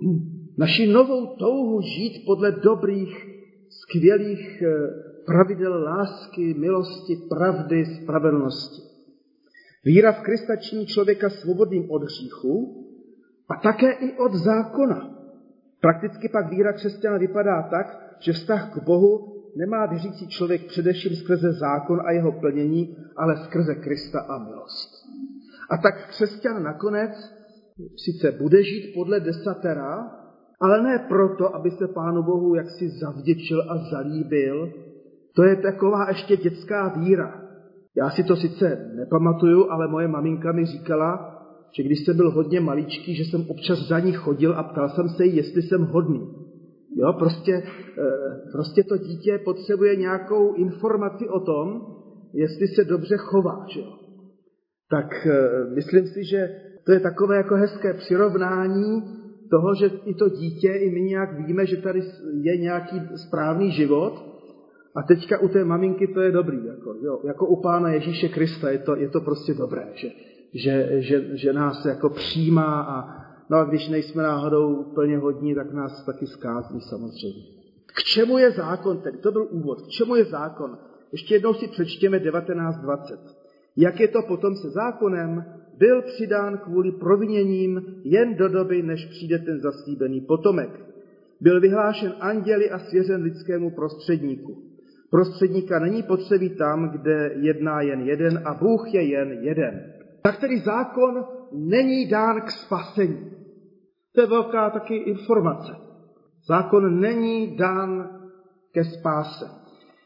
naši 0.58 0.88
novou 0.88 1.36
touhu 1.36 1.82
žít 1.82 2.24
podle 2.25 2.51
dobrých, 2.51 3.27
skvělých 3.70 4.62
eh, 4.62 4.68
pravidel 5.25 5.84
lásky, 5.84 6.54
milosti, 6.54 7.16
pravdy, 7.30 7.86
spravedlnosti. 7.86 8.82
Víra 9.86 10.12
v 10.12 10.22
Krista 10.22 10.56
činí 10.56 10.86
člověka 10.86 11.30
svobodným 11.30 11.92
od 11.92 12.04
hříchu 12.04 12.84
a 13.50 13.56
také 13.63 13.92
i 13.92 14.18
od 14.18 14.34
zákona. 14.34 15.18
Prakticky 15.82 16.30
pak 16.30 16.50
víra 16.50 16.74
křesťana 16.74 17.18
vypadá 17.18 17.68
tak, 17.72 18.16
že 18.20 18.34
vztah 18.34 18.74
k 18.74 18.84
Bohu 18.84 19.37
nemá 19.58 19.86
věřící 19.86 20.28
člověk 20.28 20.66
především 20.68 21.16
skrze 21.16 21.54
zákon 21.54 22.00
a 22.06 22.12
jeho 22.12 22.32
plnění, 22.32 22.98
ale 23.18 23.38
skrze 23.38 23.76
Krista 23.76 24.20
a 24.20 24.44
milost. 24.44 24.90
A 25.70 25.78
tak 25.78 26.08
křesťan 26.08 26.64
nakonec 26.64 27.12
sice 28.06 28.32
bude 28.32 28.64
žít 28.64 28.94
podle 28.96 29.20
desatera, 29.20 30.12
ale 30.62 30.82
ne 30.82 31.06
proto, 31.08 31.56
aby 31.56 31.72
se 31.72 31.88
Pánu 31.88 32.24
Bohu 32.24 32.56
jaksi 32.56 32.90
zavděčil 32.90 33.62
a 33.72 33.78
zalíbil. 33.78 34.74
To 35.36 35.44
je 35.44 35.56
taková 35.56 36.08
ještě 36.10 36.38
dětská 36.38 36.88
víra. 36.88 37.42
Já 37.98 38.10
si 38.10 38.24
to 38.24 38.36
sice 38.36 38.92
nepamatuju, 38.96 39.70
ale 39.70 39.88
moje 39.88 40.08
maminka 40.08 40.52
mi 40.52 40.66
říkala, 40.66 41.38
že 41.78 41.84
když 41.84 42.06
jsem 42.06 42.18
byl 42.18 42.32
hodně 42.32 42.60
maličký, 42.60 43.16
že 43.16 43.24
jsem 43.24 43.46
občas 43.50 43.88
za 43.88 44.00
ní 44.00 44.12
chodil 44.12 44.54
a 44.58 44.64
ptal 44.64 44.90
jsem 44.90 45.10
se 45.10 45.26
jí, 45.26 45.36
jestli 45.36 45.62
jsem 45.62 45.82
hodný. 45.82 46.47
Jo, 46.96 47.13
prostě, 47.13 47.53
eh, 47.53 48.51
prostě 48.51 48.84
to 48.84 48.98
dítě 48.98 49.39
potřebuje 49.46 49.96
nějakou 49.96 50.53
informaci 50.53 51.29
o 51.29 51.39
tom, 51.39 51.82
jestli 52.34 52.67
se 52.67 52.84
dobře 52.84 53.17
chová. 53.17 53.65
Že? 53.74 53.82
Tak 54.89 55.27
eh, 55.27 55.65
myslím 55.75 56.08
si, 56.08 56.24
že 56.24 56.50
to 56.86 56.91
je 56.91 57.00
takové 57.00 57.38
jako 57.38 57.56
hezké 57.56 57.94
přirovnání 57.94 59.01
toho, 59.51 59.75
že 59.75 59.86
i 60.06 60.13
to 60.13 60.29
dítě, 60.29 60.72
i 60.72 60.89
my 60.89 61.01
nějak 61.01 61.39
víme, 61.39 61.65
že 61.65 61.77
tady 61.77 62.01
je 62.41 62.58
nějaký 62.58 63.01
správný 63.27 63.72
život. 63.72 64.38
A 64.96 65.03
teďka 65.03 65.39
u 65.39 65.48
té 65.48 65.65
maminky 65.65 66.08
to 66.08 66.22
je 66.22 66.32
dobrý, 66.32 66.65
jako, 66.65 66.94
jo, 67.01 67.22
jako 67.24 67.48
u 67.48 67.62
Pána 67.62 67.89
Ježíše 67.89 68.29
Krista 68.29 68.70
je 68.70 68.77
to, 68.77 68.96
je 68.96 69.10
to 69.10 69.22
prostě 69.22 69.53
dobré, 69.53 69.88
že, 69.94 70.10
že, 70.53 71.01
že, 71.01 71.38
že 71.38 71.53
nás 71.53 71.86
jako 71.86 72.10
přijímá 72.10 72.82
a 72.82 73.17
no 73.50 73.58
a 73.58 73.63
když 73.63 73.89
nejsme 73.89 74.24
náhodou 74.24 74.75
úplně 74.75 75.18
hodní, 75.18 75.56
tak 75.56 75.74
nás 75.74 76.06
taky 76.06 76.27
zkází 76.27 76.82
samozřejmě. 76.82 77.44
K 77.86 78.04
čemu 78.04 78.38
je 78.38 78.51
zákon 78.51 79.01
tedy? 79.01 79.18
To 79.18 79.32
byl 79.32 79.48
úvod. 79.51 79.82
K 79.82 79.88
čemu 79.88 80.16
je 80.16 80.25
zákon? 80.25 80.77
Ještě 81.12 81.36
jednou 81.36 81.54
si 81.54 81.68
přečtěme 81.68 82.20
1920. 82.20 83.20
Jak 83.77 84.00
je 84.00 84.08
to 84.08 84.22
potom 84.27 84.56
se 84.56 84.70
zákonem? 84.70 85.46
Byl 85.77 86.01
přidán 86.01 86.58
kvůli 86.58 86.92
proviněním 86.92 87.82
jen 88.04 88.36
do 88.36 88.48
doby, 88.48 88.84
než 88.84 89.06
přijde 89.06 89.39
ten 89.39 89.60
zaslíbený 89.60 90.22
potomek. 90.22 90.70
Byl 91.42 91.62
vyhlášen 91.62 92.13
anděli 92.20 92.72
a 92.72 92.80
svěřen 92.80 93.22
lidskému 93.22 93.72
prostředníku. 93.72 94.63
Prostředníka 95.10 95.80
není 95.80 96.04
potřebí 96.04 96.50
tam, 96.50 96.89
kde 96.89 97.32
jedná 97.36 97.82
jen 97.82 98.01
jeden 98.01 98.42
a 98.46 98.54
Bůh 98.54 98.94
je 98.94 99.04
jen 99.04 99.32
jeden. 99.32 99.94
Tak 100.22 100.39
tedy 100.39 100.60
zákon 100.60 101.25
není 101.54 102.08
dán 102.08 102.42
k 102.42 102.51
spasení. 102.51 103.37
To 104.18 104.22
je 104.22 104.28
velká 104.28 104.70
taky 104.70 104.96
informace. 104.96 105.76
Zákon 106.48 107.00
není 107.00 107.56
dán 107.58 108.10
ke 108.72 108.84
spáse. 108.84 109.46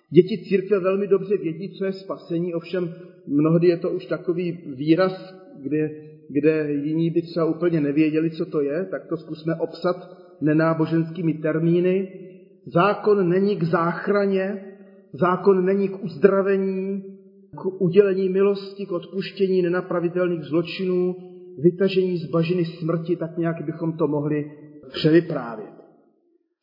Děti 0.09 0.43
církve 0.43 0.79
velmi 0.79 1.07
dobře 1.07 1.37
vědí, 1.37 1.69
co 1.77 1.85
je 1.85 1.93
spasení, 1.93 2.53
ovšem 2.53 2.95
mnohdy 3.27 3.67
je 3.67 3.77
to 3.77 3.89
už 3.89 4.05
takový 4.05 4.59
výraz, 4.65 5.35
kde, 5.61 5.89
kde 6.29 6.73
jiní 6.73 7.09
by 7.09 7.21
třeba 7.21 7.45
úplně 7.45 7.81
nevěděli, 7.81 8.31
co 8.31 8.45
to 8.45 8.61
je, 8.61 8.85
tak 8.91 9.07
to 9.09 9.17
zkusme 9.17 9.55
obsat 9.55 9.95
nenáboženskými 10.41 11.33
termíny. 11.33 12.19
Zákon 12.65 13.29
není 13.29 13.55
k 13.55 13.63
záchraně, 13.63 14.65
zákon 15.13 15.65
není 15.65 15.89
k 15.89 16.03
uzdravení, 16.03 17.03
k 17.55 17.81
udělení 17.81 18.29
milosti, 18.29 18.85
k 18.85 18.91
odpuštění 18.91 19.61
nenapravitelných 19.61 20.43
zločinů, 20.43 21.30
vytažení 21.57 22.17
z 22.17 22.29
bažiny 22.29 22.65
smrti, 22.65 23.15
tak 23.15 23.37
nějak 23.37 23.65
bychom 23.65 23.97
to 23.97 24.07
mohli 24.07 24.51
převyprávět. 24.93 25.73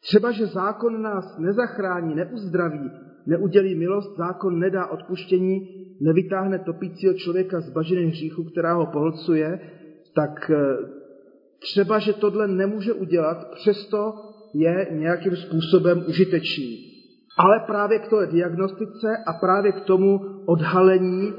Třeba, 0.00 0.32
že 0.32 0.46
zákon 0.46 1.02
nás 1.02 1.38
nezachrání, 1.38 2.14
neuzdraví, 2.14 2.90
neudělí 3.26 3.74
milost, 3.74 4.16
zákon 4.16 4.58
nedá 4.58 4.86
odpuštění, 4.86 5.68
nevytáhne 6.00 6.58
topícího 6.58 7.14
člověka 7.14 7.60
z 7.60 7.70
bažiny 7.70 8.06
hříchu, 8.06 8.44
která 8.44 8.74
ho 8.74 8.86
pohlcuje, 8.86 9.60
tak 10.14 10.50
eh, 10.50 10.56
třeba, 11.58 11.98
že 11.98 12.12
tohle 12.12 12.48
nemůže 12.48 12.92
udělat, 12.92 13.50
přesto 13.54 14.12
je 14.54 14.86
nějakým 14.90 15.36
způsobem 15.36 16.04
užitečný. 16.08 16.88
Ale 17.38 17.60
právě 17.66 17.98
k 17.98 18.08
té 18.08 18.26
diagnostice 18.26 19.16
a 19.26 19.32
právě 19.32 19.72
k 19.72 19.80
tomu 19.80 20.20
odhalení, 20.46 21.32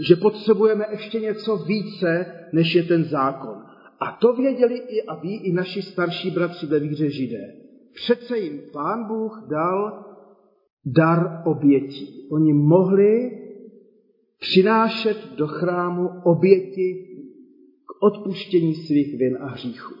že 0.00 0.16
potřebujeme 0.16 0.86
ještě 0.90 1.20
něco 1.20 1.56
více, 1.56 2.26
než 2.52 2.74
je 2.74 2.82
ten 2.82 3.04
zákon. 3.04 3.62
A 4.00 4.18
to 4.20 4.32
věděli 4.32 4.78
i 4.78 5.02
a 5.02 5.20
ví 5.20 5.36
i 5.36 5.52
naši 5.52 5.82
starší 5.82 6.30
bratři 6.30 6.66
ve 6.66 6.80
víře 6.80 7.10
židé. 7.10 7.54
Přece 7.94 8.38
jim 8.38 8.60
pán 8.72 9.04
Bůh 9.08 9.44
dal 9.50 10.04
dar 10.86 11.42
obětí. 11.44 12.28
Oni 12.30 12.52
mohli 12.52 13.30
přinášet 14.38 15.16
do 15.36 15.46
chrámu 15.46 16.08
oběti 16.24 17.06
k 17.86 18.02
odpuštění 18.02 18.74
svých 18.74 19.18
vin 19.18 19.38
a 19.40 19.46
hříchů. 19.46 19.94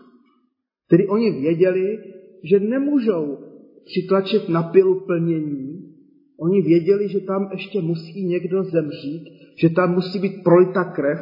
Tedy 0.88 1.08
oni 1.08 1.30
věděli, 1.30 1.98
že 2.42 2.60
nemůžou 2.60 3.38
přitlačit 3.84 4.48
na 4.48 4.62
pilu 4.62 5.00
plnění, 5.00 5.94
oni 6.38 6.62
věděli, 6.62 7.08
že 7.08 7.20
tam 7.20 7.48
ještě 7.52 7.80
musí 7.80 8.24
někdo 8.26 8.64
zemřít, 8.64 9.24
že 9.56 9.68
tam 9.68 9.94
musí 9.94 10.18
být 10.18 10.42
prolita 10.44 10.84
krev. 10.84 11.18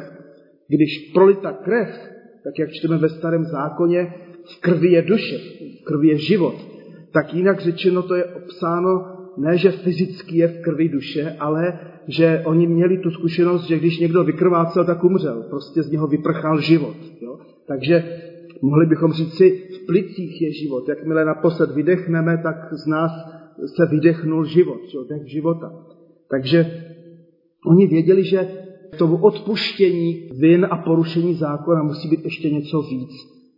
Když 0.67 1.11
prolita 1.13 1.51
krev, 1.51 1.89
tak 2.43 2.59
jak 2.59 2.69
čteme 2.71 2.97
ve 2.97 3.09
starém 3.09 3.45
zákoně, 3.45 4.13
v 4.43 4.61
krvi 4.61 4.91
je 4.91 5.01
duše, 5.01 5.37
v 5.81 5.83
krvi 5.83 6.07
je 6.07 6.17
život, 6.17 6.55
tak 7.13 7.33
jinak 7.33 7.59
řečeno 7.59 8.03
to 8.03 8.15
je 8.15 8.25
obsáno 8.25 9.05
ne, 9.37 9.57
že 9.57 9.71
fyzicky 9.71 10.37
je 10.37 10.47
v 10.47 10.61
krvi 10.61 10.89
duše, 10.89 11.35
ale 11.39 11.79
že 12.07 12.41
oni 12.45 12.67
měli 12.67 12.97
tu 12.97 13.11
zkušenost, 13.11 13.67
že 13.67 13.79
když 13.79 13.99
někdo 13.99 14.23
vykrvácel, 14.23 14.85
tak 14.85 15.03
umřel. 15.03 15.43
Prostě 15.49 15.83
z 15.83 15.91
něho 15.91 16.07
vyprchal 16.07 16.59
život. 16.59 16.95
Jo? 17.21 17.39
Takže 17.67 18.03
mohli 18.61 18.85
bychom 18.85 19.11
říct 19.11 19.33
si, 19.33 19.63
v 19.75 19.85
plicích 19.85 20.41
je 20.41 20.51
život. 20.51 20.89
Jakmile 20.89 21.25
naposled 21.25 21.71
vydechneme, 21.71 22.37
tak 22.43 22.55
z 22.73 22.87
nás 22.87 23.11
se 23.75 23.85
vydechnul 23.85 24.45
život, 24.45 24.81
jo? 24.93 25.03
dech 25.03 25.27
života. 25.27 25.73
Takže 26.29 26.85
oni 27.67 27.87
věděli, 27.87 28.23
že 28.23 28.47
k 28.91 28.97
tomu 28.97 29.17
odpuštění 29.17 30.29
vin 30.39 30.67
a 30.71 30.77
porušení 30.77 31.33
zákona 31.33 31.83
musí 31.83 32.09
být 32.09 32.23
ještě 32.23 32.49
něco 32.49 32.81
víc, 32.81 33.11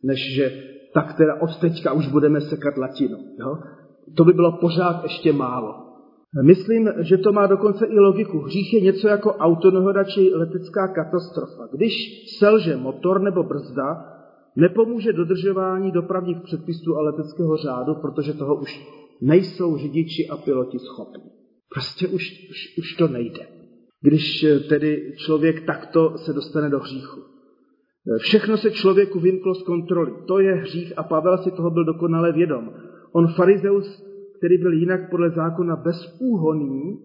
než 0.04 0.36
že 0.36 0.64
tak 0.94 1.14
teda 1.18 1.42
od 1.42 1.60
teďka 1.60 1.94
už 1.94 2.08
budeme 2.08 2.42
sekat 2.42 2.78
latinu. 2.78 3.18
Jo? 3.40 3.58
To 4.18 4.24
by 4.26 4.34
bylo 4.34 4.52
pořád 4.52 5.04
ještě 5.04 5.34
málo. 5.34 5.84
Myslím, 6.46 6.90
že 7.00 7.18
to 7.18 7.32
má 7.32 7.48
dokonce 7.48 7.86
i 7.86 8.00
logiku. 8.00 8.40
Hřích 8.40 8.74
je 8.74 8.82
něco 8.82 9.08
jako 9.08 9.32
autonehoda 9.32 10.04
či 10.04 10.32
letecká 10.34 10.88
katastrofa. 10.88 11.68
Když 11.74 11.94
selže 12.40 12.78
motor 12.78 13.22
nebo 13.22 13.44
brzda, 13.44 14.06
nepomůže 14.56 15.14
dodržování 15.14 15.92
dopravních 15.92 16.38
předpisů 16.44 16.98
a 16.98 17.02
leteckého 17.02 17.58
řádu, 17.58 17.96
protože 18.02 18.34
toho 18.34 18.56
už 18.56 18.88
nejsou 19.22 19.78
řidiči 19.78 20.28
a 20.32 20.38
piloti 20.38 20.80
schopni. 20.80 21.32
Prostě 21.74 22.08
už, 22.08 22.24
už, 22.50 22.78
už 22.78 22.96
to 22.98 23.08
nejde. 23.08 23.53
Když 24.04 24.46
tedy 24.70 25.14
člověk 25.18 25.66
takto 25.66 26.18
se 26.18 26.34
dostane 26.34 26.70
do 26.70 26.80
hříchu. 26.80 27.22
Všechno 28.18 28.58
se 28.58 28.72
člověku 28.72 29.20
vymklo 29.20 29.56
z 29.56 29.64
kontroly. 29.64 30.12
To 30.28 30.40
je 30.40 30.54
hřích 30.54 30.94
a 30.98 31.04
Pavel 31.04 31.38
si 31.38 31.52
toho 31.52 31.72
byl 31.72 31.86
dokonale 31.86 32.32
vědom. 32.32 32.74
On 33.12 33.28
farizeus, 33.28 34.04
který 34.38 34.58
byl 34.58 34.74
jinak 34.74 35.10
podle 35.10 35.30
zákona 35.30 35.76
bezúhoný, 35.76 37.00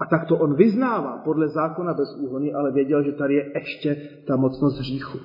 a 0.00 0.06
tak 0.06 0.28
to 0.28 0.36
on 0.36 0.56
vyznává 0.56 1.22
podle 1.24 1.48
zákona 1.48 1.94
bezúhoný, 1.94 2.54
ale 2.54 2.72
věděl, 2.72 3.02
že 3.02 3.12
tady 3.12 3.34
je 3.34 3.52
ještě 3.54 4.08
ta 4.26 4.36
mocnost 4.36 4.78
hříchu. 4.78 5.18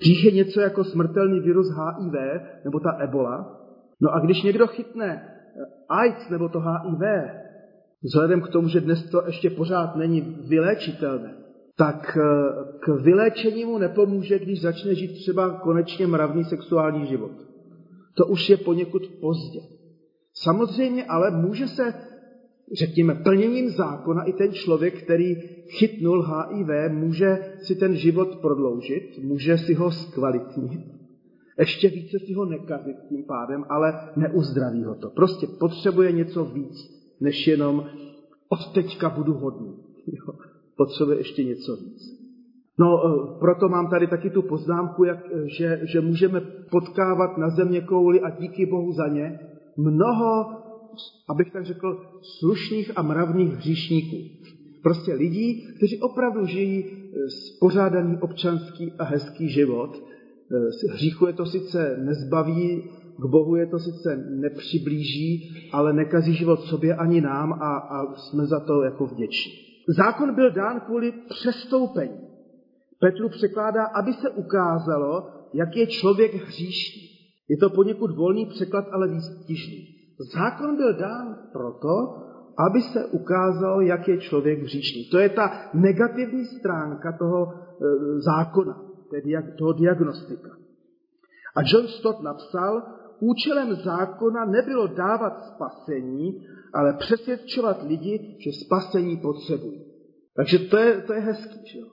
Hřích 0.00 0.24
je 0.24 0.32
něco 0.32 0.60
jako 0.60 0.84
smrtelný 0.84 1.40
virus 1.40 1.66
HIV 1.68 2.42
nebo 2.64 2.80
ta 2.80 2.90
ebola. 3.00 3.60
No 4.00 4.14
a 4.14 4.20
když 4.20 4.42
někdo 4.42 4.66
chytne 4.66 5.28
AIDS 5.88 6.28
nebo 6.30 6.48
to 6.48 6.60
HIV, 6.60 7.00
vzhledem 8.02 8.40
k 8.40 8.48
tomu, 8.48 8.68
že 8.68 8.80
dnes 8.80 9.10
to 9.10 9.22
ještě 9.26 9.50
pořád 9.50 9.96
není 9.96 10.20
vyléčitelné, 10.48 11.34
tak 11.76 12.16
eh, 12.16 12.22
k 12.80 12.88
vyléčení 12.88 13.64
mu 13.64 13.78
nepomůže, 13.78 14.38
když 14.38 14.60
začne 14.60 14.94
žít 14.94 15.12
třeba 15.12 15.50
konečně 15.50 16.06
mravný 16.06 16.44
sexuální 16.44 17.06
život. 17.06 17.32
To 18.14 18.26
už 18.26 18.48
je 18.48 18.56
poněkud 18.56 19.02
pozdě. 19.20 19.60
Samozřejmě 20.34 21.04
ale 21.04 21.30
může 21.30 21.68
se, 21.68 21.94
řekněme, 22.78 23.14
plněním 23.14 23.70
zákona 23.70 24.22
i 24.22 24.32
ten 24.32 24.52
člověk, 24.52 25.02
který 25.02 25.34
chytnul 25.68 26.22
HIV, 26.22 26.92
může 26.92 27.38
si 27.58 27.74
ten 27.74 27.96
život 27.96 28.36
prodloužit, 28.40 29.18
může 29.22 29.58
si 29.58 29.74
ho 29.74 29.90
zkvalitnit, 29.90 30.80
ještě 31.58 31.88
více 31.88 32.18
si 32.18 32.32
ho 32.34 32.44
nekazit 32.44 32.96
tím 33.08 33.24
pádem, 33.24 33.64
ale 33.68 34.10
neuzdraví 34.16 34.84
ho 34.84 34.94
to. 34.94 35.10
Prostě 35.10 35.46
potřebuje 35.60 36.12
něco 36.12 36.44
víc, 36.44 37.01
než 37.22 37.46
jenom 37.46 37.86
od 38.48 38.72
teďka 38.74 39.08
budu 39.08 39.32
hodný. 39.34 39.76
Jo 40.06 40.34
potřebuje 40.76 41.18
ještě 41.18 41.44
něco 41.44 41.76
víc. 41.76 42.22
No, 42.78 42.88
eh, 43.04 43.38
proto 43.40 43.68
mám 43.68 43.90
tady 43.90 44.06
taky 44.06 44.30
tu 44.30 44.42
poznámku, 44.42 45.04
jak, 45.04 45.18
eh, 45.32 45.48
že, 45.58 45.80
že 45.92 46.00
můžeme 46.00 46.40
potkávat 46.70 47.38
na 47.38 47.50
země 47.50 47.80
kouli 47.80 48.20
a 48.20 48.30
díky 48.30 48.66
Bohu 48.66 48.92
za 48.92 49.08
ně 49.08 49.38
mnoho, 49.76 50.46
abych 51.28 51.52
tak 51.52 51.66
řekl, 51.66 52.02
slušných 52.38 52.98
a 52.98 53.02
mravných 53.02 53.48
hříšníků. 53.48 54.16
Prostě 54.82 55.14
lidí, 55.14 55.66
kteří 55.76 56.00
opravdu 56.00 56.46
žijí 56.46 56.84
spořádaný 57.28 58.18
občanský 58.20 58.92
a 58.98 59.04
hezký 59.04 59.48
život. 59.48 60.02
Hříchu 60.90 61.26
je 61.26 61.32
to 61.32 61.46
sice 61.46 61.96
nezbaví, 62.04 62.82
k 63.22 63.24
Bohu 63.26 63.56
je 63.56 63.66
to 63.66 63.78
sice 63.78 64.16
nepřiblíží, 64.16 65.54
ale 65.72 65.92
nekazí 65.92 66.34
život 66.34 66.60
sobě 66.60 66.94
ani 66.94 67.20
nám 67.20 67.52
a, 67.52 67.76
a 67.78 68.14
jsme 68.14 68.46
za 68.46 68.60
to 68.60 68.82
jako 68.82 69.06
vděční. 69.06 69.52
Zákon 69.96 70.34
byl 70.34 70.50
dán 70.50 70.80
kvůli 70.80 71.12
přestoupení. 71.28 72.18
Petru 73.00 73.28
překládá, 73.28 73.84
aby 73.84 74.12
se 74.12 74.30
ukázalo, 74.30 75.28
jak 75.54 75.76
je 75.76 75.86
člověk 75.86 76.34
hříšný. 76.34 77.02
Je 77.50 77.56
to 77.56 77.70
poněkud 77.70 78.16
volný 78.16 78.46
překlad, 78.46 78.84
ale 78.92 79.08
výstižný. 79.08 79.86
Zákon 80.34 80.76
byl 80.76 80.94
dán 80.94 81.36
proto, 81.52 81.94
aby 82.68 82.80
se 82.80 83.06
ukázalo, 83.06 83.80
jak 83.80 84.08
je 84.08 84.18
člověk 84.18 84.62
hříšný. 84.62 85.04
To 85.10 85.18
je 85.18 85.28
ta 85.28 85.70
negativní 85.74 86.44
stránka 86.44 87.16
toho 87.18 87.46
e, 87.46 87.56
zákona, 88.20 88.82
toho 89.58 89.72
diagnostika. 89.72 90.50
A 91.56 91.60
John 91.72 91.86
Stott 91.86 92.22
napsal, 92.22 92.82
účelem 93.22 93.74
zákona 93.74 94.44
nebylo 94.44 94.86
dávat 94.86 95.44
spasení, 95.46 96.46
ale 96.74 96.92
přesvědčovat 96.98 97.82
lidi, 97.82 98.36
že 98.44 98.50
spasení 98.52 99.16
potřebují. 99.16 99.80
Takže 100.36 100.58
to 100.58 100.76
je, 100.76 101.00
to 101.06 101.12
je 101.12 101.20
hezký. 101.20 101.58
Že 101.72 101.78
jo? 101.78 101.86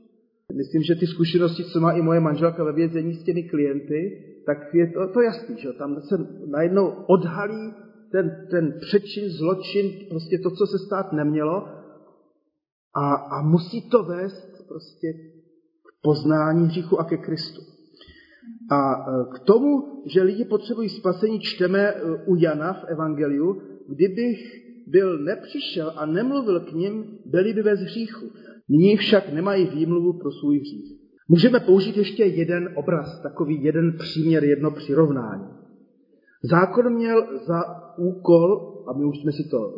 Myslím, 0.58 0.82
že 0.84 0.96
ty 0.96 1.08
zkušenosti, 1.08 1.64
co 1.64 1.80
má 1.80 1.92
i 1.92 2.02
moje 2.02 2.20
manželka 2.20 2.64
ve 2.64 2.74
vězení 2.74 3.14
s 3.14 3.24
těmi 3.24 3.44
klienty, 3.44 4.26
tak 4.46 4.58
je 4.74 4.88
to, 4.88 5.14
to 5.14 5.22
jasný, 5.22 5.56
že 5.58 5.68
jo? 5.68 5.74
tam 5.74 6.02
se 6.02 6.16
najednou 6.48 6.86
odhalí 7.08 7.74
ten, 8.12 8.48
ten 8.52 8.74
přečin, 8.82 9.30
zločin, 9.30 9.86
prostě 10.10 10.38
to, 10.44 10.50
co 10.50 10.66
se 10.68 10.78
stát 10.86 11.14
nemělo 11.14 11.68
a, 12.96 13.14
a 13.16 13.42
musí 13.42 13.90
to 13.90 14.04
vést 14.04 14.68
prostě 14.68 15.08
k 15.88 16.02
poznání 16.02 16.68
hříchu 16.68 17.00
a 17.00 17.04
ke 17.04 17.18
Kristu. 17.18 17.62
A 18.70 18.94
e, 18.94 19.36
k 19.36 19.40
tomu, 19.40 19.84
že 20.06 20.24
lidi 20.24 20.46
potřebují 20.46 20.90
spasení, 20.90 21.40
čteme 21.40 21.80
e, 21.80 21.96
u 22.26 22.36
Jana 22.36 22.74
v 22.74 22.84
Evangeliu, 22.84 23.62
kdybych 23.88 24.70
byl 24.88 25.20
nepřišel 25.20 25.94
a 25.96 26.06
nemluvil 26.06 26.60
k 26.60 26.74
ním, 26.74 27.06
byli 27.26 27.54
by 27.54 27.64
bez 27.64 27.80
hříchu. 27.80 28.26
Nyní 28.70 28.98
však 28.98 29.34
nemají 29.34 29.66
výmluvu 29.68 30.20
pro 30.20 30.32
svůj 30.32 30.60
hřích. 30.60 31.00
Můžeme 31.28 31.60
použít 31.60 31.98
ještě 31.98 32.24
jeden 32.24 32.70
obraz, 32.76 33.22
takový 33.22 33.64
jeden 33.64 33.98
příměr, 33.98 34.44
jedno 34.44 34.72
přirovnání. 34.72 35.48
Zákon 36.44 36.94
měl 36.94 37.28
za 37.48 37.62
úkol, 37.98 38.74
a 38.88 38.98
my 38.98 39.06
už 39.06 39.22
jsme 39.22 39.32
si 39.32 39.50
to 39.52 39.74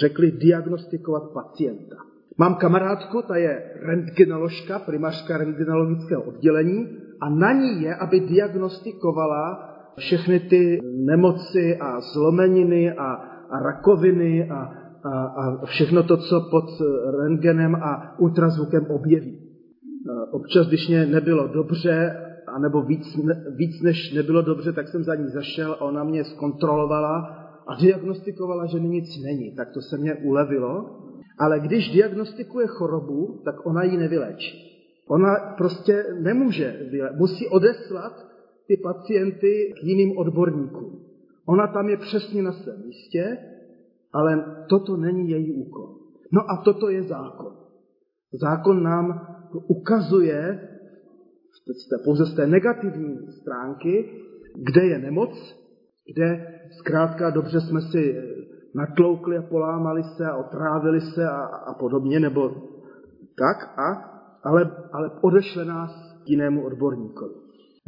řekli, 0.00 0.30
diagnostikovat 0.30 1.22
pacienta. 1.32 1.96
Mám 2.38 2.54
kamarádku, 2.54 3.22
ta 3.28 3.36
je 3.36 3.62
rentgenoložka, 3.82 4.78
primářka 4.78 5.36
rentgenologického 5.36 6.22
oddělení 6.22 6.88
a 7.20 7.28
na 7.28 7.52
ní 7.52 7.82
je, 7.82 7.94
aby 7.94 8.20
diagnostikovala 8.20 9.70
všechny 9.98 10.40
ty 10.40 10.80
nemoci 11.06 11.76
a 11.80 12.00
zlomeniny 12.00 12.92
a, 12.92 13.04
a 13.50 13.58
rakoviny 13.62 14.50
a, 14.50 14.72
a, 15.04 15.10
a 15.10 15.66
všechno 15.66 16.02
to, 16.02 16.16
co 16.16 16.40
pod 16.50 16.64
rentgenem 17.20 17.74
a 17.74 18.18
ultrazvukem 18.18 18.86
objeví. 18.86 19.38
Občas, 20.30 20.68
když 20.68 20.88
mě 20.88 21.06
nebylo 21.06 21.48
dobře, 21.48 22.16
anebo 22.48 22.82
víc, 22.82 23.16
víc 23.56 23.82
než 23.82 24.12
nebylo 24.12 24.42
dobře, 24.42 24.72
tak 24.72 24.88
jsem 24.88 25.04
za 25.04 25.14
ní 25.14 25.28
zašel 25.28 25.72
a 25.72 25.80
ona 25.80 26.04
mě 26.04 26.24
zkontrolovala 26.24 27.16
a 27.68 27.74
diagnostikovala, 27.80 28.66
že 28.66 28.80
nic 28.80 29.22
není. 29.24 29.54
Tak 29.56 29.68
to 29.74 29.80
se 29.80 29.98
mě 29.98 30.14
ulevilo. 30.14 30.96
Ale 31.38 31.60
když 31.60 31.92
diagnostikuje 31.92 32.66
chorobu, 32.66 33.42
tak 33.44 33.66
ona 33.66 33.82
ji 33.82 33.96
nevylečí. 33.96 34.69
Ona 35.10 35.54
prostě 35.56 36.04
nemůže, 36.20 36.90
musí 37.16 37.48
odeslat 37.48 38.12
ty 38.66 38.76
pacienty 38.76 39.72
k 39.80 39.84
jiným 39.84 40.18
odborníkům. 40.18 41.00
Ona 41.46 41.66
tam 41.66 41.88
je 41.88 41.96
přesně 41.96 42.42
na 42.42 42.52
svém 42.52 42.86
místě, 42.86 43.38
ale 44.12 44.44
toto 44.68 44.96
není 44.96 45.30
její 45.30 45.52
úkol. 45.52 45.96
No 46.32 46.40
a 46.40 46.62
toto 46.64 46.88
je 46.88 47.02
zákon. 47.02 47.56
Zákon 48.40 48.82
nám 48.82 49.26
ukazuje 49.52 50.68
pouze 52.04 52.26
z 52.26 52.34
té 52.34 52.46
negativní 52.46 53.18
stránky, 53.40 54.10
kde 54.56 54.86
je 54.86 54.98
nemoc, 54.98 55.56
kde 56.14 56.58
zkrátka 56.78 57.30
dobře 57.30 57.60
jsme 57.60 57.80
si 57.80 58.22
natloukli 58.74 59.38
a 59.38 59.42
polámali 59.42 60.02
se 60.02 60.26
a 60.26 60.36
otrávili 60.36 61.00
se 61.00 61.28
a, 61.28 61.38
a 61.44 61.74
podobně, 61.74 62.20
nebo 62.20 62.48
tak, 63.38 63.78
a 63.78 64.09
ale, 64.44 64.70
ale 64.92 65.10
odešle 65.22 65.64
nás 65.64 65.90
k 66.24 66.30
jinému 66.30 66.66
odborníkovi. 66.66 67.34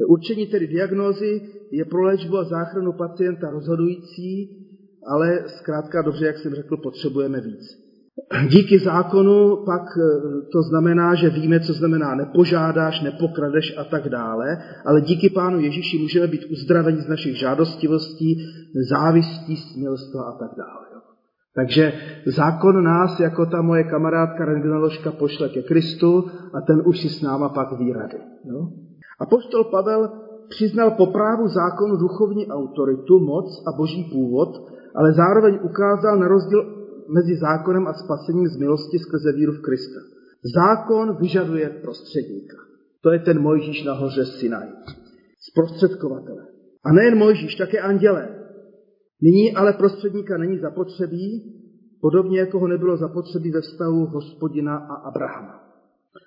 Určení 0.08 0.46
tedy 0.46 0.66
diagnózy 0.66 1.40
je 1.72 1.84
pro 1.84 2.02
léčbu 2.02 2.38
a 2.38 2.44
záchranu 2.44 2.92
pacienta 2.92 3.50
rozhodující, 3.50 4.48
ale 5.06 5.44
zkrátka 5.46 6.02
dobře, 6.02 6.26
jak 6.26 6.38
jsem 6.38 6.54
řekl, 6.54 6.76
potřebujeme 6.76 7.40
víc. 7.40 7.82
Díky 8.48 8.78
zákonu 8.78 9.56
pak 9.64 9.82
e, 9.82 10.00
to 10.52 10.62
znamená, 10.62 11.14
že 11.14 11.30
víme, 11.30 11.60
co 11.60 11.72
znamená 11.72 12.14
nepožádáš, 12.14 13.00
nepokradeš 13.00 13.78
a 13.78 13.84
tak 13.84 14.08
dále, 14.08 14.58
ale 14.86 15.00
díky 15.00 15.30
Pánu 15.30 15.60
Ježíši 15.60 15.98
můžeme 15.98 16.26
být 16.26 16.44
uzdraveni 16.44 17.00
z 17.00 17.08
našich 17.08 17.38
žádostivostí, 17.38 18.36
závistí, 18.90 19.56
smělstva 19.56 20.22
a 20.22 20.32
tak 20.38 20.50
dále. 20.58 20.91
Takže 21.54 21.92
zákon 22.26 22.84
nás, 22.84 23.20
jako 23.20 23.46
ta 23.46 23.62
moje 23.62 23.84
kamarádka 23.84 24.44
rengenoložka, 24.44 25.12
pošle 25.12 25.48
ke 25.48 25.62
Kristu 25.62 26.24
a 26.54 26.60
ten 26.60 26.82
už 26.86 27.00
si 27.00 27.08
s 27.08 27.22
náma 27.22 27.48
pak 27.48 27.78
ví 27.78 27.92
rady. 27.92 28.18
Jo? 28.44 28.68
A 29.20 29.26
poštol 29.26 29.64
Pavel 29.64 30.10
přiznal 30.48 30.90
po 30.90 31.06
právu 31.06 31.48
zákonu 31.48 31.96
duchovní 31.96 32.48
autoritu, 32.48 33.18
moc 33.18 33.62
a 33.66 33.76
boží 33.76 34.04
původ, 34.12 34.48
ale 34.94 35.12
zároveň 35.12 35.58
ukázal 35.62 36.18
na 36.18 36.28
rozdíl 36.28 36.82
mezi 37.08 37.36
zákonem 37.36 37.86
a 37.86 37.92
spasením 37.92 38.48
z 38.48 38.56
milosti 38.56 38.98
skrze 38.98 39.32
víru 39.32 39.52
v 39.52 39.62
Krista. 39.62 40.00
Zákon 40.54 41.16
vyžaduje 41.20 41.68
prostředníka. 41.68 42.56
To 43.02 43.10
je 43.10 43.18
ten 43.18 43.42
Mojžíš 43.42 43.84
na 43.84 43.92
hoře 43.92 44.24
Sinaj. 44.24 44.68
Zprostředkovatele. 45.50 46.46
A 46.84 46.92
nejen 46.92 47.18
Mojžíš, 47.18 47.54
také 47.54 47.80
andělé. 47.80 48.41
Nyní 49.22 49.54
ale 49.54 49.72
prostředníka 49.72 50.38
není 50.38 50.58
zapotřebí, 50.58 51.52
podobně 52.00 52.38
jako 52.38 52.58
ho 52.58 52.68
nebylo 52.68 52.96
zapotřebí 52.96 53.50
ve 53.50 53.60
vztahu 53.60 54.06
hospodina 54.06 54.76
a 54.76 54.94
Abrahama. 54.94 55.62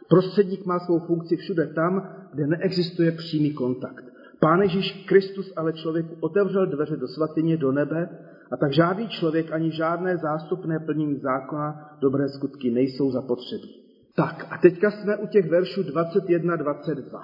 Prostředník 0.10 0.66
má 0.66 0.80
svou 0.80 1.00
funkci 1.00 1.36
všude 1.36 1.68
tam, 1.68 2.10
kde 2.34 2.48
neexistuje 2.48 3.12
přímý 3.12 3.54
kontakt. 3.54 4.06
Pán 4.40 4.62
Ježíš 4.62 5.06
Kristus 5.08 5.54
ale 5.56 5.74
člověku 5.74 6.16
otevřel 6.20 6.66
dveře 6.66 6.98
do 6.98 7.08
svatyně, 7.08 7.58
do 7.58 7.72
nebe, 7.72 8.10
a 8.52 8.58
tak 8.58 8.74
žádný 8.74 9.08
člověk 9.08 9.52
ani 9.52 9.72
žádné 9.72 10.18
zástupné 10.18 10.80
plnění 10.80 11.20
zákona 11.20 11.98
dobré 12.02 12.30
skutky 12.30 12.72
nejsou 12.72 13.12
zapotřebí. 13.12 13.76
Tak 14.16 14.48
a 14.52 14.58
teďka 14.58 14.92
jsme 14.92 15.18
u 15.18 15.28
těch 15.28 15.50
veršů 15.50 15.82
21-22. 15.82 17.20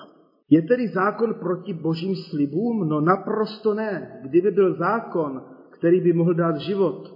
Je 0.49 0.61
tedy 0.61 0.87
zákon 0.87 1.33
proti 1.33 1.73
božím 1.73 2.15
slibům? 2.15 2.89
No 2.89 3.01
naprosto 3.01 3.73
ne. 3.73 4.19
Kdyby 4.23 4.51
byl 4.51 4.77
zákon 4.77 5.41
který 5.81 6.01
by 6.01 6.13
mohl 6.13 6.33
dát 6.33 6.57
život, 6.57 7.09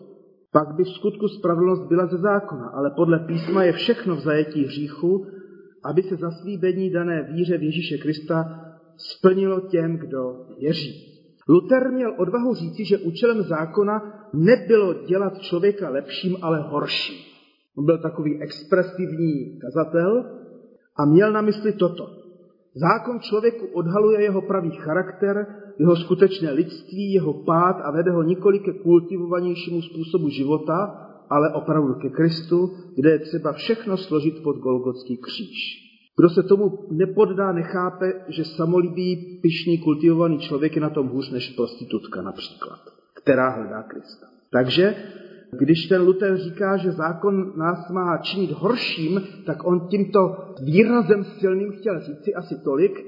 pak 0.51 0.75
by 0.75 0.83
v 0.83 0.89
skutku 0.89 1.27
spravedlnost 1.27 1.87
byla 1.87 2.05
ze 2.05 2.17
zákona, 2.17 2.67
ale 2.67 2.91
podle 2.95 3.19
písma 3.19 3.63
je 3.63 3.71
všechno 3.71 4.15
v 4.15 4.19
zajetí 4.19 4.65
hříchu, 4.65 5.25
aby 5.83 6.03
se 6.03 6.15
zaslíbení 6.15 6.89
dané 6.89 7.23
víře 7.23 7.57
v 7.57 7.63
Ježíše 7.63 7.97
Krista 7.97 8.61
splnilo 8.97 9.59
těm, 9.59 9.97
kdo 9.97 10.19
věří. 10.59 10.93
Luther 11.49 11.91
měl 11.91 12.13
odvahu 12.17 12.53
říci, 12.53 12.85
že 12.85 12.97
účelem 12.97 13.41
zákona 13.41 14.01
nebylo 14.33 14.93
dělat 14.93 15.37
člověka 15.37 15.89
lepším, 15.89 16.37
ale 16.41 16.61
horším. 16.61 17.15
On 17.77 17.85
byl 17.85 17.97
takový 18.01 18.41
expresivní 18.41 19.59
kazatel 19.59 20.25
a 20.97 21.05
měl 21.05 21.31
na 21.31 21.41
mysli 21.41 21.73
toto. 21.73 22.05
Zákon 22.75 23.19
člověku 23.19 23.65
odhaluje 23.65 24.21
jeho 24.21 24.41
pravý 24.41 24.71
charakter, 24.71 25.47
jeho 25.79 25.95
skutečné 25.95 26.51
lidství, 26.51 27.13
jeho 27.13 27.33
pád 27.33 27.81
a 27.83 27.91
vede 27.91 28.11
ho 28.11 28.23
nikoli 28.23 28.59
ke 28.59 28.73
kultivovanějšímu 28.73 29.81
způsobu 29.81 30.29
života, 30.29 31.01
ale 31.29 31.53
opravdu 31.53 31.93
ke 31.93 32.09
Kristu, 32.09 32.71
kde 32.95 33.09
je 33.09 33.19
třeba 33.19 33.53
všechno 33.53 33.97
složit 33.97 34.43
pod 34.43 34.57
Golgotský 34.57 35.17
kříž. 35.17 35.85
Kdo 36.17 36.29
se 36.29 36.43
tomu 36.43 36.79
nepoddá, 36.91 37.51
nechápe, 37.51 38.13
že 38.27 38.45
samolibý, 38.45 39.39
pišný, 39.41 39.77
kultivovaný 39.77 40.39
člověk 40.39 40.75
je 40.75 40.81
na 40.81 40.89
tom 40.89 41.07
hůř 41.07 41.31
než 41.31 41.49
prostitutka 41.49 42.21
například, 42.21 42.79
která 43.13 43.49
hledá 43.49 43.83
Krista. 43.83 44.27
Takže 44.51 44.95
Když 45.57 45.87
ten 45.87 46.01
Luther 46.01 46.37
říká, 46.37 46.77
že 46.77 46.91
zákon 46.91 47.53
nás 47.55 47.89
má 47.89 48.17
činit 48.17 48.51
horším, 48.51 49.21
tak 49.45 49.67
on 49.67 49.87
tímto 49.87 50.37
výrazem 50.63 51.23
silným 51.23 51.71
chtěl 51.71 51.99
říci 51.99 52.33
asi 52.33 52.55
tolik, 52.63 53.05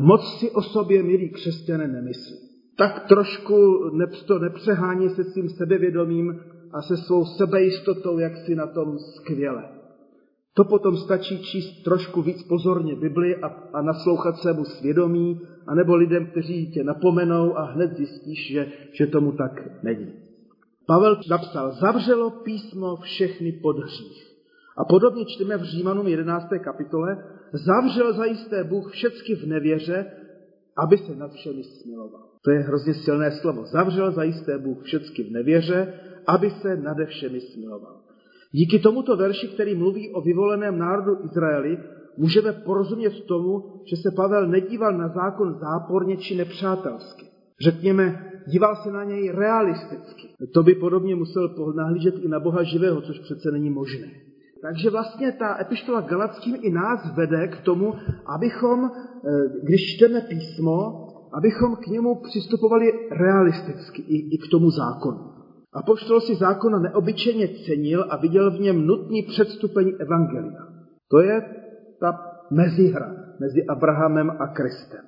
moc 0.00 0.38
si 0.38 0.50
o 0.50 0.62
sobě, 0.62 1.02
milí 1.02 1.28
křesťané, 1.28 1.88
nemyslí. 1.88 2.36
Tak 2.76 3.06
trošku 3.08 3.90
to 4.26 4.38
nepřehání 4.38 5.08
se 5.08 5.24
svým 5.24 5.48
sebevědomím 5.48 6.40
a 6.72 6.82
se 6.82 6.96
svou 6.96 7.24
sebejistotou, 7.24 8.18
jak 8.18 8.36
si 8.36 8.54
na 8.54 8.66
tom 8.66 8.98
skvěle. 8.98 9.64
To 10.54 10.64
potom 10.64 10.96
stačí 10.96 11.42
číst 11.42 11.82
trošku 11.82 12.22
víc 12.22 12.42
pozorně 12.42 12.96
Bibli 12.96 13.36
a, 13.36 13.46
a 13.72 13.82
naslouchat 13.82 14.36
svému 14.36 14.64
svědomí, 14.64 15.40
anebo 15.66 15.96
lidem, 15.96 16.26
kteří 16.26 16.70
tě 16.70 16.84
napomenou 16.84 17.58
a 17.58 17.62
hned 17.62 17.96
zjistíš, 17.96 18.52
že, 18.52 18.72
že 18.92 19.06
tomu 19.06 19.32
tak 19.32 19.82
není. 19.82 20.12
Pavel 20.86 21.20
napsal, 21.30 21.72
zavřelo 21.72 22.30
písmo 22.30 22.96
všechny 22.96 23.52
podhřích. 23.52 24.30
A 24.76 24.84
podobně 24.84 25.24
čteme 25.24 25.56
v 25.56 25.62
Římanům 25.62 26.06
11. 26.06 26.46
kapitole, 26.64 27.24
zavřel 27.52 28.12
zajisté 28.12 28.64
Bůh 28.64 28.92
všecky 28.92 29.34
v 29.34 29.46
nevěře, 29.46 30.06
aby 30.78 30.98
se 30.98 31.14
nad 31.14 31.32
všemi 31.32 31.64
smiloval. 31.64 32.28
To 32.44 32.50
je 32.50 32.58
hrozně 32.58 32.94
silné 32.94 33.30
slovo. 33.30 33.64
Zavřel 33.64 34.12
zajisté 34.12 34.58
Bůh 34.58 34.82
všecky 34.82 35.22
v 35.22 35.32
nevěře, 35.32 35.92
aby 36.26 36.50
se 36.50 36.76
nade 36.76 37.06
všemi 37.06 37.40
smiloval. 37.40 38.00
Díky 38.52 38.78
tomuto 38.78 39.16
verši, 39.16 39.48
který 39.48 39.74
mluví 39.74 40.10
o 40.14 40.20
vyvoleném 40.20 40.78
národu 40.78 41.24
Izraeli, 41.24 41.78
můžeme 42.16 42.52
porozumět 42.52 43.24
tomu, 43.28 43.82
že 43.90 43.96
se 43.96 44.10
Pavel 44.16 44.46
nedíval 44.46 44.98
na 44.98 45.08
zákon 45.08 45.58
záporně 45.60 46.16
či 46.16 46.36
nepřátelsky. 46.36 47.26
Řekněme, 47.64 48.32
díval 48.46 48.76
se 48.76 48.92
na 48.92 49.04
něj 49.04 49.30
realisticky. 49.30 50.28
To 50.54 50.62
by 50.62 50.74
podobně 50.74 51.16
musel 51.16 51.74
nahlížet 51.76 52.14
i 52.18 52.28
na 52.28 52.40
Boha 52.40 52.62
živého, 52.62 53.00
což 53.00 53.18
přece 53.18 53.50
není 53.50 53.70
možné. 53.70 54.08
Takže 54.62 54.90
vlastně 54.90 55.32
ta 55.32 55.60
epištola 55.60 56.00
Galackým 56.00 56.56
i 56.60 56.70
nás 56.70 57.16
vede 57.16 57.48
k 57.48 57.60
tomu, 57.60 57.94
abychom, 58.26 58.90
eh, 58.90 59.30
když 59.62 59.96
čteme 59.96 60.20
písmo, 60.20 61.06
abychom 61.32 61.76
k 61.76 61.86
němu 61.86 62.22
přistupovali 62.22 62.92
realisticky 63.10 64.02
i, 64.02 64.34
i 64.34 64.38
k 64.38 64.50
tomu 64.50 64.70
zákonu. 64.70 65.30
Apoštol 65.72 66.20
si 66.20 66.34
zákona 66.34 66.78
neobyčejně 66.78 67.48
cenil 67.66 68.06
a 68.10 68.16
viděl 68.16 68.50
v 68.50 68.60
něm 68.60 68.86
nutný 68.86 69.22
předstupeň 69.22 69.92
evangelia. 69.98 70.66
To 71.10 71.20
je 71.20 71.42
ta 72.00 72.18
mezihra 72.50 73.12
mezi 73.40 73.66
Abrahamem 73.66 74.30
a 74.30 74.46
Kristem. 74.46 75.04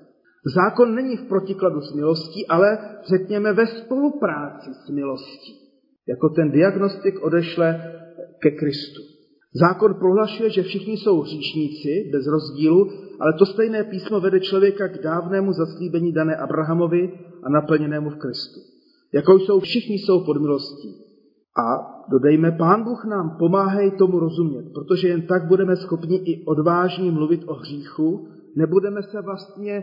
Zákon 0.55 0.95
není 0.95 1.17
v 1.17 1.29
protikladu 1.29 1.81
s 1.81 1.95
milostí, 1.95 2.47
ale 2.47 2.79
řekněme 3.09 3.53
ve 3.53 3.67
spolupráci 3.67 4.71
s 4.87 4.91
milostí. 4.91 5.53
Jako 6.09 6.29
ten 6.29 6.51
diagnostik 6.51 7.23
odešle 7.23 7.93
ke 8.43 8.51
Kristu. 8.51 9.12
Zákon 9.55 9.95
prohlašuje, 9.95 10.51
že 10.51 10.63
všichni 10.63 10.97
jsou 10.97 11.21
hříšníci, 11.21 12.11
bez 12.13 12.27
rozdílu, 12.27 12.91
ale 13.21 13.33
to 13.39 13.47
stejné 13.47 13.85
písmo 13.85 14.21
vede 14.21 14.41
člověka 14.41 14.89
k 14.89 15.03
dávnému 15.03 15.53
zaslíbení 15.53 16.13
dané 16.13 16.37
Abrahamovi 16.37 17.13
a 17.43 17.49
naplněnému 17.49 18.11
v 18.11 18.17
Kristu. 18.17 18.61
Jakou 19.15 19.39
jsou 19.39 19.61
všichni 19.61 19.95
jsou 19.95 20.25
pod 20.25 20.41
milostí. 20.41 20.95
A 21.59 21.67
dodejme, 22.11 22.53
Pán 22.53 22.85
Bůh 22.85 23.05
nám 23.05 23.37
pomáhej 23.39 23.91
tomu 23.91 24.19
rozumět, 24.19 24.65
protože 24.75 25.09
jen 25.09 25.23
tak 25.23 25.49
budeme 25.49 25.77
schopni 25.77 26.17
i 26.17 26.45
odvážně 26.45 27.11
mluvit 27.11 27.41
o 27.47 27.55
hříchu, 27.55 28.29
nebudeme 28.57 29.03
se 29.03 29.23
vlastně 29.23 29.83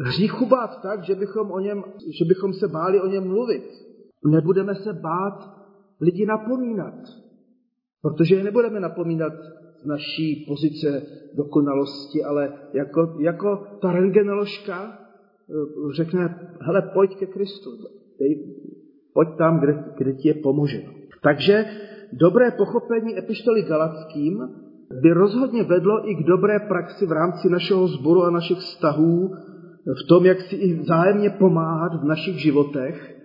hříchu 0.00 0.46
bát 0.46 0.82
tak, 0.82 1.04
že 1.04 1.14
bychom, 1.14 1.50
o 1.50 1.60
něm, 1.60 1.84
že 2.18 2.24
bychom 2.24 2.52
se 2.52 2.68
báli 2.68 3.00
o 3.00 3.06
něm 3.06 3.28
mluvit. 3.28 3.64
Nebudeme 4.26 4.74
se 4.74 4.92
bát 4.92 5.50
lidi 6.00 6.26
napomínat, 6.26 6.94
protože 8.02 8.34
je 8.34 8.44
nebudeme 8.44 8.80
napomínat 8.80 9.32
z 9.82 9.86
naší 9.86 10.44
pozice 10.48 11.02
dokonalosti, 11.34 12.24
ale 12.24 12.52
jako, 12.74 13.16
jako 13.20 13.66
ta 13.80 13.92
rengenoložka 13.92 14.92
eh, 14.92 15.54
řekne, 15.96 16.38
hele, 16.60 16.82
pojď 16.94 17.18
ke 17.18 17.26
Kristu, 17.26 17.70
dej, 18.20 18.54
pojď 19.14 19.28
tam, 19.38 19.60
kde, 19.60 19.84
kde 19.98 20.12
ti 20.12 20.28
je 20.28 20.34
pomoženo. 20.34 20.92
Takže 21.22 21.64
dobré 22.12 22.50
pochopení 22.50 23.18
epištoly 23.18 23.62
Galackým 23.62 24.48
by 25.02 25.10
rozhodně 25.12 25.62
vedlo 25.62 26.10
i 26.10 26.14
k 26.14 26.26
dobré 26.26 26.58
praxi 26.58 27.06
v 27.06 27.12
rámci 27.12 27.48
našeho 27.48 27.88
sboru 27.88 28.22
a 28.22 28.30
našich 28.30 28.58
vztahů, 28.58 29.30
v 30.04 30.08
tom, 30.08 30.26
jak 30.26 30.40
si 30.40 30.56
i 30.56 30.74
vzájemně 30.74 31.30
pomáhat 31.30 32.02
v 32.02 32.04
našich 32.04 32.42
životech, 32.42 33.16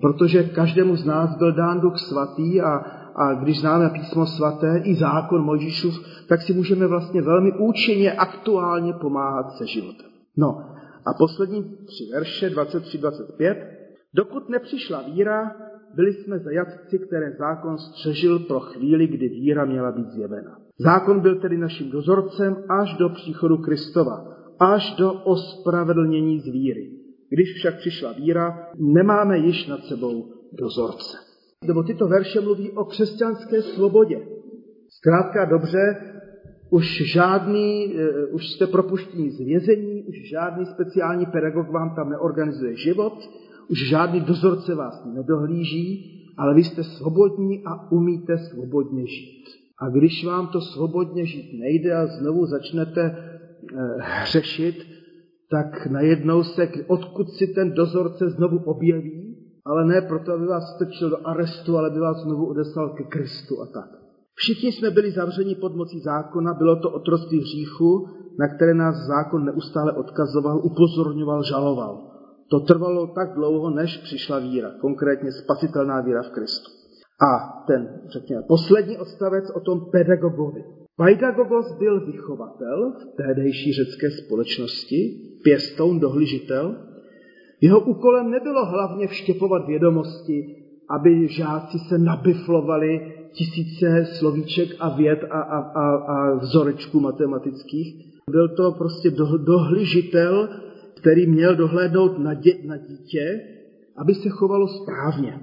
protože 0.00 0.42
každému 0.42 0.96
z 0.96 1.04
nás 1.04 1.38
byl 1.38 1.52
dán 1.52 1.80
Duch 1.80 1.98
Svatý 1.98 2.60
a, 2.60 2.99
a 3.14 3.34
když 3.34 3.60
známe 3.60 3.90
písmo 3.90 4.26
svaté 4.26 4.82
i 4.84 4.94
zákon 4.94 5.44
Mojžíšův, 5.44 5.94
tak 6.28 6.42
si 6.42 6.52
můžeme 6.52 6.86
vlastně 6.86 7.22
velmi 7.22 7.52
účinně, 7.52 8.12
aktuálně 8.12 8.92
pomáhat 8.92 9.50
se 9.58 9.66
životem. 9.66 10.10
No 10.36 10.58
a 11.06 11.14
poslední 11.18 11.64
tři 11.86 12.04
verše, 12.12 12.48
23-25. 12.48 13.56
Dokud 14.14 14.48
nepřišla 14.48 15.02
víra, 15.02 15.52
byli 15.94 16.12
jsme 16.12 16.38
zajatci, 16.38 16.98
které 16.98 17.32
zákon 17.38 17.78
střežil 17.78 18.38
pro 18.38 18.60
chvíli, 18.60 19.06
kdy 19.06 19.28
víra 19.28 19.64
měla 19.64 19.92
být 19.92 20.10
zjevena. 20.10 20.58
Zákon 20.78 21.20
byl 21.20 21.40
tedy 21.40 21.58
naším 21.58 21.90
dozorcem 21.90 22.56
až 22.68 22.94
do 22.94 23.08
příchodu 23.08 23.56
Kristova, 23.56 24.24
až 24.58 24.94
do 24.94 25.12
ospravedlnění 25.12 26.40
z 26.40 26.44
víry. 26.44 26.90
Když 27.28 27.54
však 27.54 27.78
přišla 27.78 28.12
víra, 28.12 28.68
nemáme 28.78 29.38
již 29.38 29.66
nad 29.66 29.84
sebou 29.84 30.32
dozorce. 30.52 31.29
Nebo 31.66 31.82
tyto 31.82 32.08
verše 32.08 32.40
mluví 32.40 32.70
o 32.70 32.84
křesťanské 32.84 33.62
svobodě. 33.62 34.18
Zkrátka 34.88 35.44
dobře, 35.44 35.96
už 36.70 37.12
žádný, 37.12 37.94
eh, 37.96 38.26
už 38.26 38.48
jste 38.48 38.66
propuštěni 38.66 39.30
z 39.30 39.38
vězení, 39.38 40.02
už 40.02 40.16
žádný 40.30 40.66
speciální 40.66 41.26
pedagog 41.26 41.68
vám 41.70 41.94
tam 41.94 42.10
neorganizuje 42.10 42.76
život, 42.76 43.12
už 43.68 43.88
žádný 43.88 44.20
dozorce 44.20 44.74
vás 44.74 45.04
nedohlíží, 45.14 46.16
ale 46.38 46.54
vy 46.54 46.64
jste 46.64 46.84
svobodní 46.84 47.62
a 47.66 47.92
umíte 47.92 48.38
svobodně 48.38 49.06
žít. 49.06 49.44
A 49.78 49.88
když 49.88 50.24
vám 50.24 50.46
to 50.46 50.60
svobodně 50.60 51.26
žít 51.26 51.60
nejde 51.60 51.94
a 51.94 52.06
znovu 52.06 52.46
začnete 52.46 53.02
eh, 53.02 53.76
hřešit, 53.98 54.76
tak 55.50 55.86
najednou 55.86 56.42
se, 56.42 56.68
odkud 56.86 57.30
si 57.30 57.46
ten 57.46 57.72
dozorce 57.72 58.30
znovu 58.30 58.58
objeví, 58.58 59.19
ale 59.70 59.84
ne 59.84 60.00
proto, 60.00 60.32
aby 60.32 60.46
vás 60.46 60.74
strčil 60.74 61.10
do 61.10 61.26
arestu, 61.26 61.76
ale 61.78 61.90
by 61.90 61.98
vás 61.98 62.16
znovu 62.22 62.46
odeslal 62.46 62.88
ke 62.88 63.04
Kristu 63.04 63.62
a 63.62 63.66
tak. 63.66 63.90
Všichni 64.34 64.72
jsme 64.72 64.90
byli 64.90 65.10
zavřeni 65.10 65.54
pod 65.54 65.76
mocí 65.76 66.00
zákona, 66.00 66.54
bylo 66.54 66.76
to 66.76 66.90
otroství 66.90 67.40
hříchu, 67.40 68.06
na 68.38 68.48
které 68.48 68.74
nás 68.74 68.96
zákon 68.96 69.44
neustále 69.44 69.92
odkazoval, 69.92 70.60
upozorňoval, 70.64 71.42
žaloval. 71.42 72.10
To 72.50 72.60
trvalo 72.60 73.06
tak 73.06 73.34
dlouho, 73.34 73.70
než 73.70 73.96
přišla 73.96 74.38
víra, 74.38 74.70
konkrétně 74.80 75.32
spasitelná 75.32 76.00
víra 76.00 76.22
v 76.22 76.30
Kristu. 76.30 76.70
A 77.30 77.62
ten, 77.66 78.00
řekněme, 78.12 78.42
poslední 78.48 78.98
odstavec 78.98 79.44
o 79.54 79.60
tom 79.60 79.90
pedagogovi. 79.92 80.64
Paidagogos 80.96 81.78
byl 81.78 82.06
vychovatel 82.06 82.92
v 82.92 83.16
téhdejší 83.16 83.72
řecké 83.72 84.10
společnosti, 84.10 84.98
pěstoun, 85.44 86.00
dohlížitel. 86.00 86.76
Jeho 87.60 87.80
úkolem 87.80 88.30
nebylo 88.30 88.66
hlavně 88.66 89.06
vštěpovat 89.06 89.66
vědomosti, 89.66 90.56
aby 90.90 91.28
žáci 91.28 91.78
se 91.78 91.98
nabiflovali 91.98 93.14
tisíce 93.32 94.06
slovíček 94.18 94.68
a 94.80 94.96
věd 94.96 95.24
a, 95.30 95.40
a, 95.40 95.58
a, 95.58 95.96
a 95.96 96.34
vzorečků 96.34 97.00
matematických. 97.00 98.10
Byl 98.30 98.48
to 98.48 98.72
prostě 98.72 99.10
do, 99.10 99.36
dohlížitel 99.36 100.48
který 101.00 101.26
měl 101.26 101.56
dohlédnout 101.56 102.18
na, 102.18 102.34
dě, 102.34 102.54
na 102.66 102.76
dítě, 102.76 103.40
aby 103.96 104.14
se 104.14 104.28
chovalo 104.28 104.68
správně. 104.68 105.40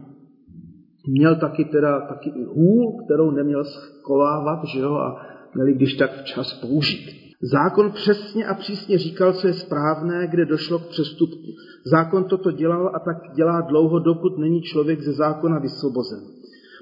Měl 1.07 1.35
taky 1.35 1.65
teda 1.65 2.01
taky 2.01 2.29
i 2.29 2.43
hůl, 2.43 3.03
kterou 3.05 3.31
neměl 3.31 3.63
schovávat, 3.63 4.65
že 4.65 4.79
jo, 4.79 4.93
a 4.93 5.21
měli 5.55 5.73
když 5.73 5.93
tak 5.93 6.11
včas 6.11 6.53
použít. 6.53 7.26
Zákon 7.41 7.91
přesně 7.91 8.45
a 8.45 8.53
přísně 8.53 8.97
říkal, 8.97 9.33
co 9.33 9.47
je 9.47 9.53
správné, 9.53 10.27
kde 10.27 10.45
došlo 10.45 10.79
k 10.79 10.87
přestupku. 10.87 11.47
Zákon 11.85 12.23
toto 12.23 12.51
dělal 12.51 12.87
a 12.95 12.99
tak 12.99 13.35
dělá 13.35 13.61
dlouho, 13.61 13.99
dokud 13.99 14.37
není 14.37 14.61
člověk 14.61 15.01
ze 15.01 15.13
zákona 15.13 15.59
vysvobozen. 15.59 16.19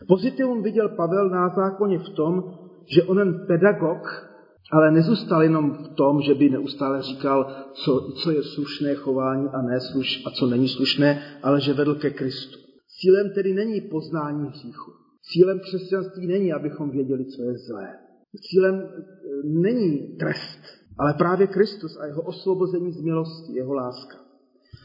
Pozitivum 0.08 0.64
viděl 0.64 0.90
Pavel 0.90 1.30
na 1.30 1.50
zákoně 1.50 2.00
v 2.00 2.10
tom, 2.10 2.44
že 2.96 3.04
onen 3.04 3.46
pedagog 3.48 4.26
ale 4.72 4.92
nezůstal 4.92 5.44
jenom 5.44 5.72
v 5.72 5.88
tom, 5.88 6.22
že 6.22 6.34
by 6.34 6.50
neustále 6.50 7.02
říkal, 7.02 7.66
co, 7.74 8.12
co 8.24 8.32
je 8.32 8.44
slušné 8.44 8.96
chování 8.96 9.48
a, 9.54 9.62
ne 9.62 9.80
sluš, 9.80 10.24
a 10.26 10.32
co 10.32 10.48
není 10.48 10.70
slušné, 10.70 11.40
ale 11.44 11.62
že 11.62 11.74
vedl 11.74 11.96
ke 11.96 12.10
Kristu. 12.10 12.60
Cílem 13.00 13.34
tedy 13.36 13.54
není 13.54 13.82
poznání 13.82 14.50
hříchu. 14.50 14.92
Cílem 15.32 15.60
křesťanství 15.60 16.28
není, 16.28 16.54
abychom 16.54 16.92
věděli, 16.92 17.26
co 17.26 17.44
je 17.44 17.58
zlé. 17.58 18.05
Cílem 18.42 18.76
e, 18.76 18.88
není 19.44 20.18
trest, 20.20 20.60
ale 20.98 21.14
právě 21.14 21.48
Kristus 21.48 21.98
a 21.98 22.06
jeho 22.06 22.22
osvobození 22.22 22.92
z 22.92 23.02
milosti, 23.02 23.54
jeho 23.54 23.74
láska. 23.74 24.18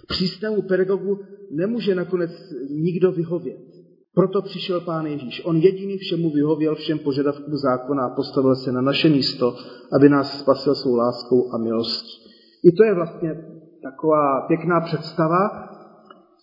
Přísnému 0.09 0.63
pedagogu 0.63 1.19
nemůže 1.51 1.95
nakonec 1.95 2.31
nikdo 2.71 3.13
vyhovět. 3.13 3.71
Proto 4.15 4.43
přišel 4.43 4.81
Pán 4.81 5.07
Ježíš. 5.07 5.43
On 5.45 5.57
jediný 5.57 5.99
všemu 5.99 6.31
vyhověl 6.31 6.75
všem 6.75 6.99
požadavkům 6.99 7.57
zákona 7.57 8.07
a 8.07 8.15
postavil 8.15 8.57
se 8.57 8.73
na 8.73 8.81
naše 8.81 9.09
místo, 9.09 9.55
aby 9.93 10.09
nás 10.09 10.41
spasil 10.41 10.75
svou 10.75 10.95
láskou 10.95 11.53
a 11.55 11.59
milostí. 11.59 12.31
I 12.65 12.73
to 12.73 12.85
je 12.85 12.95
vlastně 12.95 13.45
taková 13.83 14.41
pěkná 14.49 14.81
představa, 14.81 15.69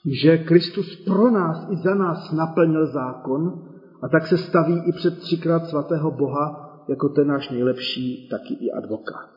že 0.06 0.38
Kristus 0.38 0.96
pro 0.96 1.32
nás 1.32 1.68
i 1.72 1.76
za 1.76 1.96
nás 1.96 2.32
naplnil 2.32 2.88
zákon 2.88 3.70
a 4.02 4.10
tak 4.10 4.28
se 4.28 4.38
staví 4.38 4.82
i 4.86 4.92
před 4.92 5.20
třikrát 5.20 5.66
svatého 5.66 6.12
Boha 6.12 6.67
jako 6.90 7.10
ten 7.10 7.28
náš 7.28 7.50
nejlepší, 7.50 8.28
taky 8.30 8.54
i 8.54 8.72
advokát. 8.72 9.30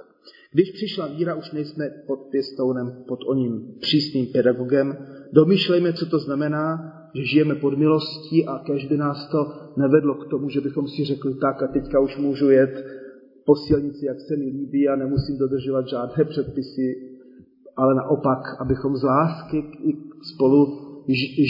Když 0.52 0.70
přišla 0.70 1.06
víra, 1.06 1.34
už 1.34 1.52
nejsme 1.52 1.90
pod 2.06 2.20
pěstounem, 2.30 3.04
pod 3.08 3.18
oním 3.26 3.74
přísným 3.80 4.26
pedagogem. 4.26 4.96
Domýšlejme, 5.32 5.92
co 5.92 6.06
to 6.06 6.18
znamená, 6.18 6.92
že 7.14 7.24
žijeme 7.24 7.54
pod 7.54 7.78
milostí 7.78 8.46
a 8.46 8.58
každý 8.58 8.96
nás 8.96 9.28
to 9.30 9.52
nevedlo 9.76 10.14
k 10.14 10.30
tomu, 10.30 10.48
že 10.48 10.60
bychom 10.60 10.88
si 10.88 11.04
řekli 11.04 11.34
tak 11.34 11.62
a 11.62 11.66
teďka 11.66 12.00
už 12.00 12.16
můžu 12.16 12.50
jet 12.50 12.84
po 13.46 13.56
silnici, 13.56 14.06
jak 14.06 14.20
se 14.20 14.36
mi 14.36 14.44
líbí 14.44 14.88
a 14.88 14.96
nemusím 14.96 15.38
dodržovat 15.38 15.88
žádné 15.88 16.24
předpisy, 16.24 16.94
ale 17.76 17.94
naopak, 17.94 18.38
abychom 18.60 18.96
z 18.96 19.02
lásky 19.02 19.56
i 19.58 19.92
spolu 20.34 20.90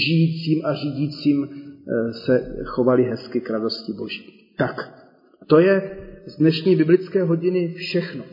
žijícím 0.06 0.64
a 0.64 0.74
řídícím 0.74 1.48
eh, 1.48 2.12
se 2.12 2.56
chovali 2.64 3.02
hezky 3.04 3.40
k 3.40 3.50
radosti 3.50 3.92
Boží. 3.92 4.54
Tak, 4.58 4.99
to 5.50 5.58
je 5.58 5.82
z 6.26 6.36
dnešní 6.36 6.76
biblické 6.76 7.22
hodiny 7.22 7.74
všechno. 7.74 8.24